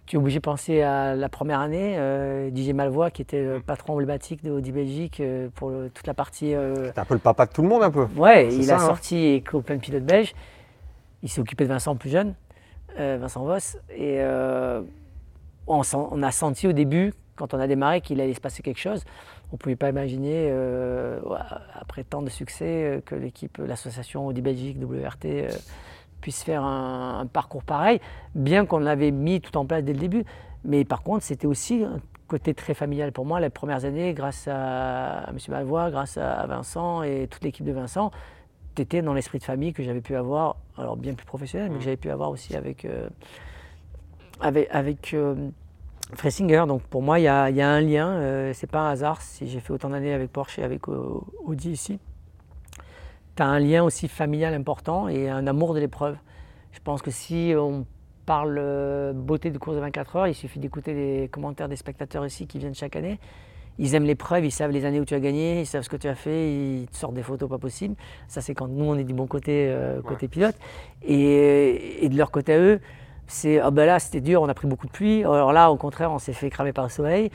Tu 0.06 0.16
es 0.16 0.18
obligé 0.18 0.38
de 0.38 0.42
penser 0.42 0.82
à 0.82 1.14
la 1.14 1.28
première 1.30 1.60
année. 1.60 1.94
Euh, 1.96 2.50
Didier 2.50 2.74
Malvois, 2.74 3.10
qui 3.10 3.22
était 3.22 3.42
le 3.42 3.60
patron 3.60 3.94
emblématique 3.94 4.42
de 4.44 4.50
Audi 4.50 4.70
Belgique 4.70 5.22
pour 5.54 5.72
toute 5.94 6.06
la 6.06 6.12
partie. 6.12 6.54
C'était 6.84 6.98
un 6.98 7.04
peu 7.06 7.14
le 7.14 7.20
papa 7.20 7.46
de 7.46 7.52
tout 7.52 7.62
le 7.62 7.68
monde, 7.68 7.82
un 7.82 7.90
peu. 7.90 8.06
Ouais, 8.16 8.54
il 8.54 8.70
a 8.70 8.76
hein. 8.76 8.78
sorti 8.80 9.16
et 9.16 9.40
plein 9.40 9.76
de 9.76 9.80
pilotes 9.80 10.04
belges. 10.04 10.34
Il 11.22 11.30
s'est 11.30 11.40
occupé 11.40 11.64
de 11.64 11.70
Vincent 11.70 11.96
plus 11.96 12.10
jeune, 12.10 12.34
Vincent 12.98 13.44
Voss. 13.44 13.78
Et 13.96 14.20
on, 15.66 15.80
on, 15.94 16.22
a 16.22 16.30
senti 16.30 16.68
au 16.68 16.72
début, 16.72 17.14
quand 17.36 17.54
on 17.54 17.58
a 17.58 17.66
démarré, 17.66 18.02
qu'il 18.02 18.20
allait 18.20 18.34
se 18.34 18.42
passer 18.42 18.62
quelque 18.62 18.80
chose 18.80 19.04
on 19.54 19.56
ne 19.56 19.58
pouvait 19.58 19.76
pas 19.76 19.88
imaginer, 19.88 20.48
euh, 20.50 21.20
après 21.74 22.02
tant 22.02 22.22
de 22.22 22.28
succès, 22.28 22.64
euh, 22.64 23.00
que 23.00 23.14
l'équipe, 23.14 23.58
l'association 23.58 24.26
Audi 24.26 24.40
Belgique, 24.40 24.78
WRT, 24.82 25.26
euh, 25.26 25.48
puisse 26.24 26.42
faire 26.42 26.64
un, 26.64 27.26
parcours 27.30 27.62
pareil, 27.62 28.00
bien 28.34 28.64
qu'on 28.64 28.78
l'avait 28.78 29.10
mis 29.10 29.42
tout 29.42 29.58
en 29.58 29.66
place 29.66 29.84
dès 29.84 29.92
le 29.92 29.98
début. 29.98 30.24
Mais 30.64 30.86
par 30.86 31.02
contre, 31.02 31.22
c'était 31.22 31.46
aussi 31.46 31.84
un 31.84 32.00
côté 32.28 32.54
très 32.54 32.72
familial 32.72 33.12
pour 33.12 33.26
moi. 33.26 33.40
Les 33.40 33.50
premières 33.50 33.84
années, 33.84 34.14
grâce 34.14 34.48
à, 34.50 35.26
M. 35.28 35.36
Malvois, 35.50 35.90
grâce 35.90 36.16
à 36.16 36.46
Vincent 36.46 37.02
et 37.02 37.28
toute 37.30 37.44
l'équipe 37.44 37.66
de 37.66 37.72
Vincent, 37.72 38.10
tu 38.74 38.80
étais 38.80 39.02
dans 39.02 39.12
l'esprit 39.12 39.38
de 39.38 39.44
famille 39.44 39.74
que 39.74 39.82
j'avais 39.82 40.00
pu 40.00 40.16
avoir, 40.16 40.56
alors 40.78 40.96
bien 40.96 41.12
plus 41.12 41.26
professionnel, 41.26 41.68
mais 41.68 41.74
que 41.74 41.80
mmh. 41.80 41.84
j'avais 41.84 41.98
pu 41.98 42.08
avoir 42.08 42.30
aussi 42.30 42.56
avec, 42.56 42.88
avec, 44.40 44.68
avec 44.70 45.14
Fressinger, 46.14 46.64
donc 46.66 46.80
pour 46.84 47.02
moi, 47.02 47.18
il 47.18 47.24
y, 47.24 47.28
a, 47.28 47.44
un 47.44 47.80
lien. 47.82 48.08
Euh, 48.08 48.52
c'est 48.54 48.70
pas 48.70 48.80
un 48.80 48.90
hasard 48.92 49.20
si 49.20 49.46
j'ai 49.46 49.60
fait 49.60 49.74
autant 49.74 49.90
d'années 49.90 50.14
avec 50.14 50.32
Porsche 50.32 50.58
et 50.58 50.62
avec 50.62 50.88
Audi 50.88 51.70
ici. 51.70 51.98
Tu 53.36 53.42
as 53.42 53.46
un 53.46 53.58
lien 53.58 53.82
aussi 53.82 54.06
familial 54.06 54.54
important 54.54 55.08
et 55.08 55.28
un 55.28 55.46
amour 55.46 55.74
de 55.74 55.80
l'épreuve. 55.80 56.16
Je 56.72 56.78
pense 56.80 57.02
que 57.02 57.10
si 57.10 57.52
on 57.56 57.84
parle 58.26 58.56
euh, 58.58 59.12
beauté 59.12 59.50
de 59.50 59.58
course 59.58 59.76
de 59.76 59.80
24 59.80 60.16
heures, 60.16 60.26
il 60.28 60.34
suffit 60.34 60.58
d'écouter 60.58 60.94
les 60.94 61.28
commentaires 61.28 61.68
des 61.68 61.76
spectateurs 61.76 62.24
ici 62.24 62.46
qui 62.46 62.58
viennent 62.58 62.74
chaque 62.74 62.96
année. 62.96 63.18
Ils 63.78 63.94
aiment 63.96 64.04
l'épreuve, 64.04 64.44
ils 64.44 64.52
savent 64.52 64.70
les 64.70 64.84
années 64.84 65.00
où 65.00 65.04
tu 65.04 65.14
as 65.14 65.20
gagné, 65.20 65.60
ils 65.60 65.66
savent 65.66 65.82
ce 65.82 65.88
que 65.88 65.96
tu 65.96 66.06
as 66.06 66.14
fait, 66.14 66.52
ils 66.52 66.86
te 66.86 66.96
sortent 66.96 67.14
des 67.14 67.24
photos 67.24 67.48
pas 67.48 67.58
possibles. 67.58 67.96
Ça, 68.28 68.40
c'est 68.40 68.54
quand 68.54 68.68
nous, 68.68 68.84
on 68.84 68.96
est 68.96 69.04
du 69.04 69.14
bon 69.14 69.26
côté, 69.26 69.66
euh, 69.68 70.00
côté 70.00 70.28
pilote. 70.28 70.54
Et, 71.02 72.04
et, 72.04 72.08
de 72.08 72.16
leur 72.16 72.30
côté 72.30 72.52
à 72.52 72.58
eux, 72.58 72.80
c'est 73.26 73.58
ah 73.58 73.72
ben 73.72 73.86
là 73.86 73.98
c'était 73.98 74.20
dur, 74.20 74.42
on 74.42 74.48
a 74.48 74.54
pris 74.54 74.68
beaucoup 74.68 74.86
de 74.86 74.92
pluie. 74.92 75.24
Alors 75.24 75.52
là, 75.52 75.72
au 75.72 75.76
contraire, 75.76 76.12
on 76.12 76.20
s'est 76.20 76.32
fait 76.32 76.50
cramer 76.50 76.72
par 76.72 76.84
le 76.84 76.90
soleil. 76.90 77.30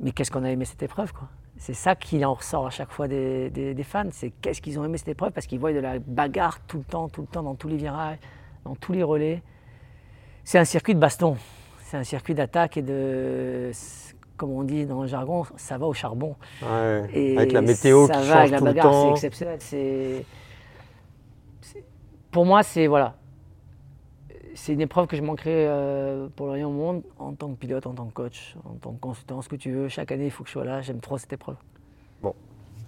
Mais 0.00 0.10
qu'est-ce 0.10 0.32
qu'on 0.32 0.42
a 0.42 0.50
aimé 0.50 0.64
cette 0.64 0.82
épreuve 0.82 1.12
quoi? 1.12 1.28
C'est 1.56 1.74
ça 1.74 1.94
qui 1.94 2.24
en 2.24 2.34
ressort 2.34 2.66
à 2.66 2.70
chaque 2.70 2.90
fois 2.90 3.08
des, 3.08 3.48
des, 3.50 3.82
fans. 3.82 4.08
C'est 4.10 4.30
qu'est-ce 4.30 4.60
qu'ils 4.60 4.78
ont 4.78 4.84
aimé 4.84 4.98
cette 4.98 5.08
épreuve 5.08 5.32
parce 5.32 5.46
qu'ils 5.46 5.60
voient 5.60 5.72
de 5.72 5.78
la 5.78 5.98
bagarre 5.98 6.60
tout 6.66 6.78
le 6.78 6.84
temps, 6.84 7.08
tout 7.08 7.22
le 7.22 7.26
temps, 7.26 7.42
dans 7.42 7.54
tous 7.54 7.68
les 7.68 7.76
virages, 7.76 8.18
dans 8.64 8.74
tous 8.74 8.92
les 8.92 9.02
relais. 9.02 9.42
C'est 10.42 10.58
un 10.58 10.64
circuit 10.64 10.94
de 10.94 11.00
baston. 11.00 11.36
C'est 11.84 11.96
un 11.96 12.04
circuit 12.04 12.34
d'attaque 12.34 12.76
et 12.76 12.82
de, 12.82 13.70
comme 14.36 14.50
on 14.50 14.64
dit 14.64 14.84
dans 14.84 15.02
le 15.02 15.08
jargon, 15.08 15.44
ça 15.56 15.78
va 15.78 15.86
au 15.86 15.94
charbon. 15.94 16.34
et 17.12 17.36
avec 17.36 17.52
la 17.52 17.62
météo 17.62 18.06
ça 18.06 18.14
qui 18.14 18.28
va 18.28 18.40
avec 18.40 18.50
la 18.50 18.60
bagarre, 18.60 18.92
c'est 18.92 19.10
exceptionnel. 19.10 19.56
C'est, 19.60 20.24
pour 22.30 22.44
moi, 22.44 22.64
c'est 22.64 22.88
voilà, 22.88 23.14
c'est 24.54 24.72
une 24.72 24.80
épreuve 24.80 25.06
que 25.06 25.16
je 25.16 25.22
manquerai 25.22 25.66
euh, 25.68 26.28
pour 26.34 26.46
le 26.46 26.52
rien 26.52 26.66
au 26.66 26.72
monde 26.72 27.02
en 27.18 27.32
tant 27.32 27.48
que 27.48 27.56
pilote, 27.56 27.86
en 27.86 27.92
tant 27.92 28.06
que 28.06 28.12
coach, 28.12 28.56
en 28.64 28.74
tant 28.74 28.92
que 28.92 29.00
consultant, 29.00 29.42
ce 29.42 29.48
que 29.48 29.56
tu 29.56 29.72
veux. 29.72 29.88
Chaque 29.88 30.12
année, 30.12 30.26
il 30.26 30.30
faut 30.30 30.44
que 30.44 30.48
je 30.48 30.54
sois 30.54 30.64
là. 30.64 30.80
J'aime 30.80 31.00
trop 31.00 31.18
cette 31.18 31.32
épreuve. 31.32 31.56
Bon, 32.22 32.34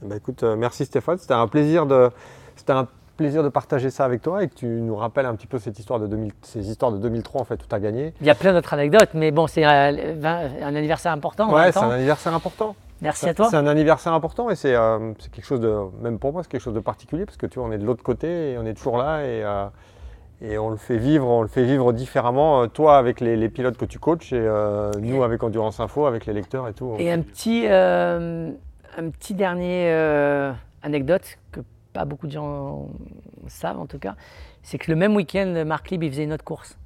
ben, 0.02 0.16
écoute, 0.16 0.42
euh, 0.42 0.57
merci 0.57 0.85
Stéphane. 0.85 1.18
C'était 1.18 1.35
un 1.35 1.48
plaisir 1.48 1.87
de, 1.87 2.11
c'était 2.55 2.72
un 2.72 2.88
plaisir 3.16 3.42
de 3.42 3.48
partager 3.48 3.90
ça 3.90 4.05
avec 4.05 4.22
toi 4.22 4.44
et 4.44 4.48
que 4.48 4.55
tu 4.55 4.66
nous 4.66 4.94
rappelles 4.94 5.26
un 5.26 5.35
petit 5.35 5.46
peu 5.46 5.59
cette 5.59 5.79
histoire 5.79 5.98
de 5.98 6.07
2000, 6.07 6.33
ces 6.42 6.70
histoires 6.70 6.92
de 6.92 6.98
2003 6.98 7.40
en 7.40 7.44
fait 7.44 7.62
où 7.62 7.66
tu 7.66 7.74
as 7.74 7.81
gagné. 7.81 8.12
Il 8.20 8.26
y 8.26 8.31
a 8.31 8.35
plein 8.35 8.52
d'autres 8.52 8.74
anecdotes, 8.74 9.11
mais 9.14 9.31
bon, 9.31 9.46
c'est 9.46 9.64
un, 9.64 9.96
anniversaire 10.62 11.12
important. 11.12 11.52
Ouais, 11.52 11.72
c'est 11.72 11.79
un 11.79 11.90
anniversaire 11.90 12.35
important. 12.35 12.76
Merci 13.00 13.29
à 13.29 13.35
toi. 13.35 13.48
C'est 13.50 13.57
un 13.57 13.66
anniversaire 13.66 14.12
important 14.12 14.50
et 14.50 14.57
euh, 14.64 15.12
c'est 15.18 15.31
quelque 15.31 15.44
chose 15.44 15.61
de, 15.61 15.76
même 16.00 16.18
pour 16.18 16.33
moi, 16.33 16.42
c'est 16.42 16.50
quelque 16.50 16.62
chose 16.62 16.74
de 16.74 16.81
particulier 16.81 17.26
parce 17.26 17.37
que 17.37 17.46
tu 17.46 17.59
vois, 17.59 17.68
on 17.68 17.72
est 17.72 17.79
de 17.79 17.85
l'autre 17.85 18.02
côté 18.02 18.52
et 18.52 18.59
on 18.59 18.64
est 18.64 18.74
toujours 18.74 18.96
là 18.98 19.22
et 19.24 19.42
et 20.40 20.59
on 20.59 20.70
le 20.70 20.77
fait 20.77 20.99
vivre, 20.99 21.27
on 21.27 21.42
le 21.42 21.49
fait 21.49 21.64
vivre 21.64 21.92
différemment, 21.92 22.62
euh, 22.62 22.66
toi 22.66 22.99
avec 22.99 23.20
les, 23.20 23.49
pilotes 23.49 23.77
que 23.77 23.85
tu 23.85 23.99
coaches 23.99 24.33
et 24.33 24.38
euh, 24.38 24.90
nous 25.01 25.22
avec 25.22 25.42
Endurance 25.42 25.81
Info, 25.81 26.07
avec 26.07 26.27
les 26.27 26.33
lecteurs 26.33 26.68
et 26.68 26.75
tout. 26.75 26.94
Et 26.99 27.11
un 27.11 27.22
petit, 27.22 27.66
euh, 27.66 28.51
un 28.96 29.11
petit 29.11 29.35
dernier 29.35 29.90
anecdote 30.83 31.38
que 31.53 31.61
pas 31.92 32.05
beaucoup 32.05 32.27
de 32.27 32.33
gens 32.33 32.88
savent 33.49 33.81
en 33.81 33.87
tout 33.87 33.99
cas, 33.99 34.14
c'est 34.62 34.79
que 34.79 34.90
le 34.90 34.96
même 34.96 35.16
week-end, 35.16 35.64
Marc 35.66 35.90
Lib 35.90 36.03
il 36.03 36.11
faisait 36.11 36.25
une 36.25 36.33
autre 36.33 36.44
course. 36.44 36.79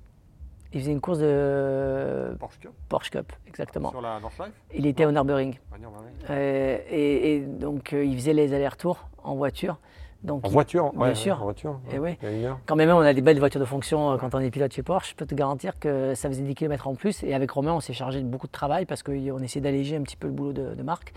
Il 0.72 0.80
faisait 0.80 0.92
une 0.92 1.00
course 1.00 1.18
de 1.18 2.36
Porsche 2.38 2.60
Cup 2.60 2.70
Porsche 2.88 3.10
Cup, 3.10 3.32
exactement. 3.48 3.90
sur 3.90 4.00
la 4.00 4.20
North 4.20 4.38
Life 4.38 4.52
Il 4.72 4.86
était 4.86 5.04
au 5.04 5.10
Nürburgring. 5.10 5.58
Ah, 5.72 5.76
bah 5.80 5.88
ouais. 5.88 6.30
Euh, 6.30 6.78
et, 6.88 7.34
et 7.34 7.40
donc, 7.40 7.92
euh, 7.92 8.04
il 8.04 8.14
faisait 8.14 8.34
les 8.34 8.54
allers-retours 8.54 9.08
en 9.24 9.34
voiture. 9.34 9.78
Donc, 10.22 10.44
En 10.44 10.48
il- 10.48 10.52
voiture 10.52 10.90
Bien 10.92 11.00
ouais, 11.00 11.14
sûr. 11.14 11.40
En 11.40 11.44
voiture. 11.44 11.80
Une 12.22 12.44
heure. 12.44 12.58
Quand 12.66 12.76
même, 12.76 12.90
on 12.90 13.00
a 13.00 13.14
des 13.14 13.22
belles 13.22 13.38
voitures 13.38 13.60
de 13.60 13.64
fonction 13.64 14.12
euh, 14.12 14.16
quand 14.18 14.34
on 14.34 14.38
est 14.40 14.50
pilote 14.50 14.72
chez 14.72 14.82
Porsche. 14.82 15.10
Je 15.10 15.14
peux 15.14 15.24
te 15.26 15.34
garantir 15.34 15.78
que 15.78 16.14
ça 16.14 16.28
faisait 16.28 16.42
10 16.42 16.54
km 16.54 16.88
en 16.88 16.94
plus. 16.94 17.22
Et 17.22 17.34
avec 17.34 17.50
Romain, 17.50 17.72
on 17.72 17.80
s'est 17.80 17.94
chargé 17.94 18.20
de 18.20 18.26
beaucoup 18.26 18.46
de 18.46 18.52
travail 18.52 18.84
parce 18.84 19.02
qu'on 19.02 19.38
essayait 19.38 19.62
d'alléger 19.62 19.96
un 19.96 20.02
petit 20.02 20.16
peu 20.16 20.26
le 20.26 20.32
boulot 20.34 20.52
de, 20.52 20.74
de 20.74 20.82
Marc. 20.82 21.12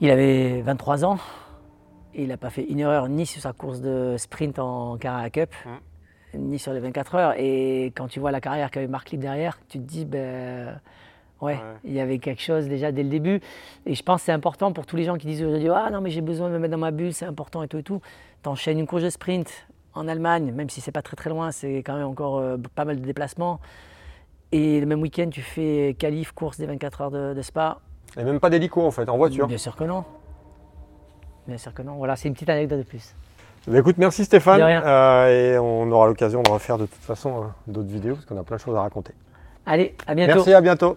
Il 0.00 0.10
avait 0.10 0.62
23 0.62 1.04
ans 1.04 1.18
et 2.14 2.22
il 2.22 2.28
n'a 2.28 2.36
pas 2.36 2.50
fait 2.50 2.64
une 2.64 2.78
erreur 2.80 3.08
ni 3.08 3.26
sur 3.26 3.40
sa 3.42 3.52
course 3.52 3.80
de 3.80 4.16
sprint 4.18 4.58
en 4.58 4.96
Carrera 4.96 5.30
Cup, 5.30 5.50
ni 6.34 6.58
sur 6.58 6.72
les 6.72 6.80
24 6.80 7.14
heures. 7.16 7.34
Et 7.38 7.86
quand 7.96 8.06
tu 8.08 8.20
vois 8.20 8.30
la 8.30 8.40
carrière 8.40 8.70
qu'avait 8.70 8.86
Marc 8.86 9.10
Lieb 9.10 9.20
derrière, 9.20 9.58
tu 9.68 9.78
te 9.78 9.84
dis, 9.84 10.04
ben. 10.04 10.80
Ouais, 11.42 11.54
Ouais. 11.54 11.58
il 11.84 11.92
y 11.92 12.00
avait 12.00 12.18
quelque 12.18 12.40
chose 12.40 12.68
déjà 12.68 12.92
dès 12.92 13.02
le 13.02 13.08
début. 13.08 13.40
Et 13.84 13.94
je 13.94 14.02
pense 14.02 14.20
que 14.20 14.26
c'est 14.26 14.32
important 14.32 14.72
pour 14.72 14.86
tous 14.86 14.96
les 14.96 15.04
gens 15.04 15.16
qui 15.18 15.26
disent 15.26 15.42
aujourd'hui 15.42 15.68
Ah 15.74 15.90
non, 15.90 16.00
mais 16.00 16.10
j'ai 16.10 16.20
besoin 16.22 16.48
de 16.48 16.54
me 16.54 16.58
mettre 16.60 16.72
dans 16.72 16.78
ma 16.78 16.92
bulle, 16.92 17.12
c'est 17.12 17.26
important 17.26 17.62
et 17.62 17.68
tout 17.68 17.78
et 17.78 17.82
tout. 17.82 18.00
T'enchaînes 18.42 18.78
une 18.78 18.86
course 18.86 19.02
de 19.02 19.10
sprint 19.10 19.66
en 19.94 20.08
Allemagne, 20.08 20.52
même 20.52 20.70
si 20.70 20.80
c'est 20.80 20.92
pas 20.92 21.02
très 21.02 21.16
très 21.16 21.28
loin, 21.30 21.50
c'est 21.52 21.78
quand 21.78 21.94
même 21.96 22.06
encore 22.06 22.38
euh, 22.38 22.56
pas 22.74 22.84
mal 22.86 22.98
de 23.00 23.04
déplacements. 23.04 23.60
Et 24.52 24.80
le 24.80 24.86
même 24.86 25.02
week-end, 25.02 25.28
tu 25.30 25.42
fais 25.42 25.94
qualif, 25.98 26.32
course 26.32 26.58
des 26.58 26.66
24 26.66 27.00
heures 27.00 27.10
de, 27.10 27.34
de 27.34 27.42
Spa. 27.42 27.80
Et 28.16 28.22
même 28.24 28.38
pas 28.40 28.48
d'hélico 28.50 28.80
en 28.82 28.90
fait, 28.90 29.08
en 29.08 29.16
voiture. 29.16 29.46
Bien 29.48 29.58
sûr 29.58 29.74
que 29.76 29.84
non. 29.84 30.04
Bien 31.46 31.58
sûr 31.58 31.74
que 31.74 31.82
non. 31.82 31.96
Voilà, 31.96 32.16
c'est 32.16 32.28
une 32.28 32.34
petite 32.34 32.50
anecdote 32.50 32.78
de 32.78 32.84
plus. 32.84 33.14
Bah, 33.66 33.78
écoute, 33.78 33.96
merci 33.98 34.24
Stéphane. 34.24 34.58
De 34.58 34.64
rien. 34.64 34.82
Euh, 34.84 35.54
et 35.54 35.58
on 35.58 35.90
aura 35.90 36.06
l'occasion 36.06 36.42
de 36.42 36.50
refaire 36.50 36.78
de 36.78 36.86
toute 36.86 37.02
façon 37.02 37.36
euh, 37.36 37.46
d'autres 37.66 37.88
vidéos 37.88 38.14
parce 38.14 38.26
qu'on 38.26 38.36
a 38.38 38.44
plein 38.44 38.56
de 38.56 38.60
choses 38.60 38.76
à 38.76 38.82
raconter. 38.82 39.12
Allez, 39.66 39.94
à 40.06 40.14
bientôt. 40.14 40.34
Merci, 40.36 40.52
à 40.54 40.60
bientôt. 40.60 40.96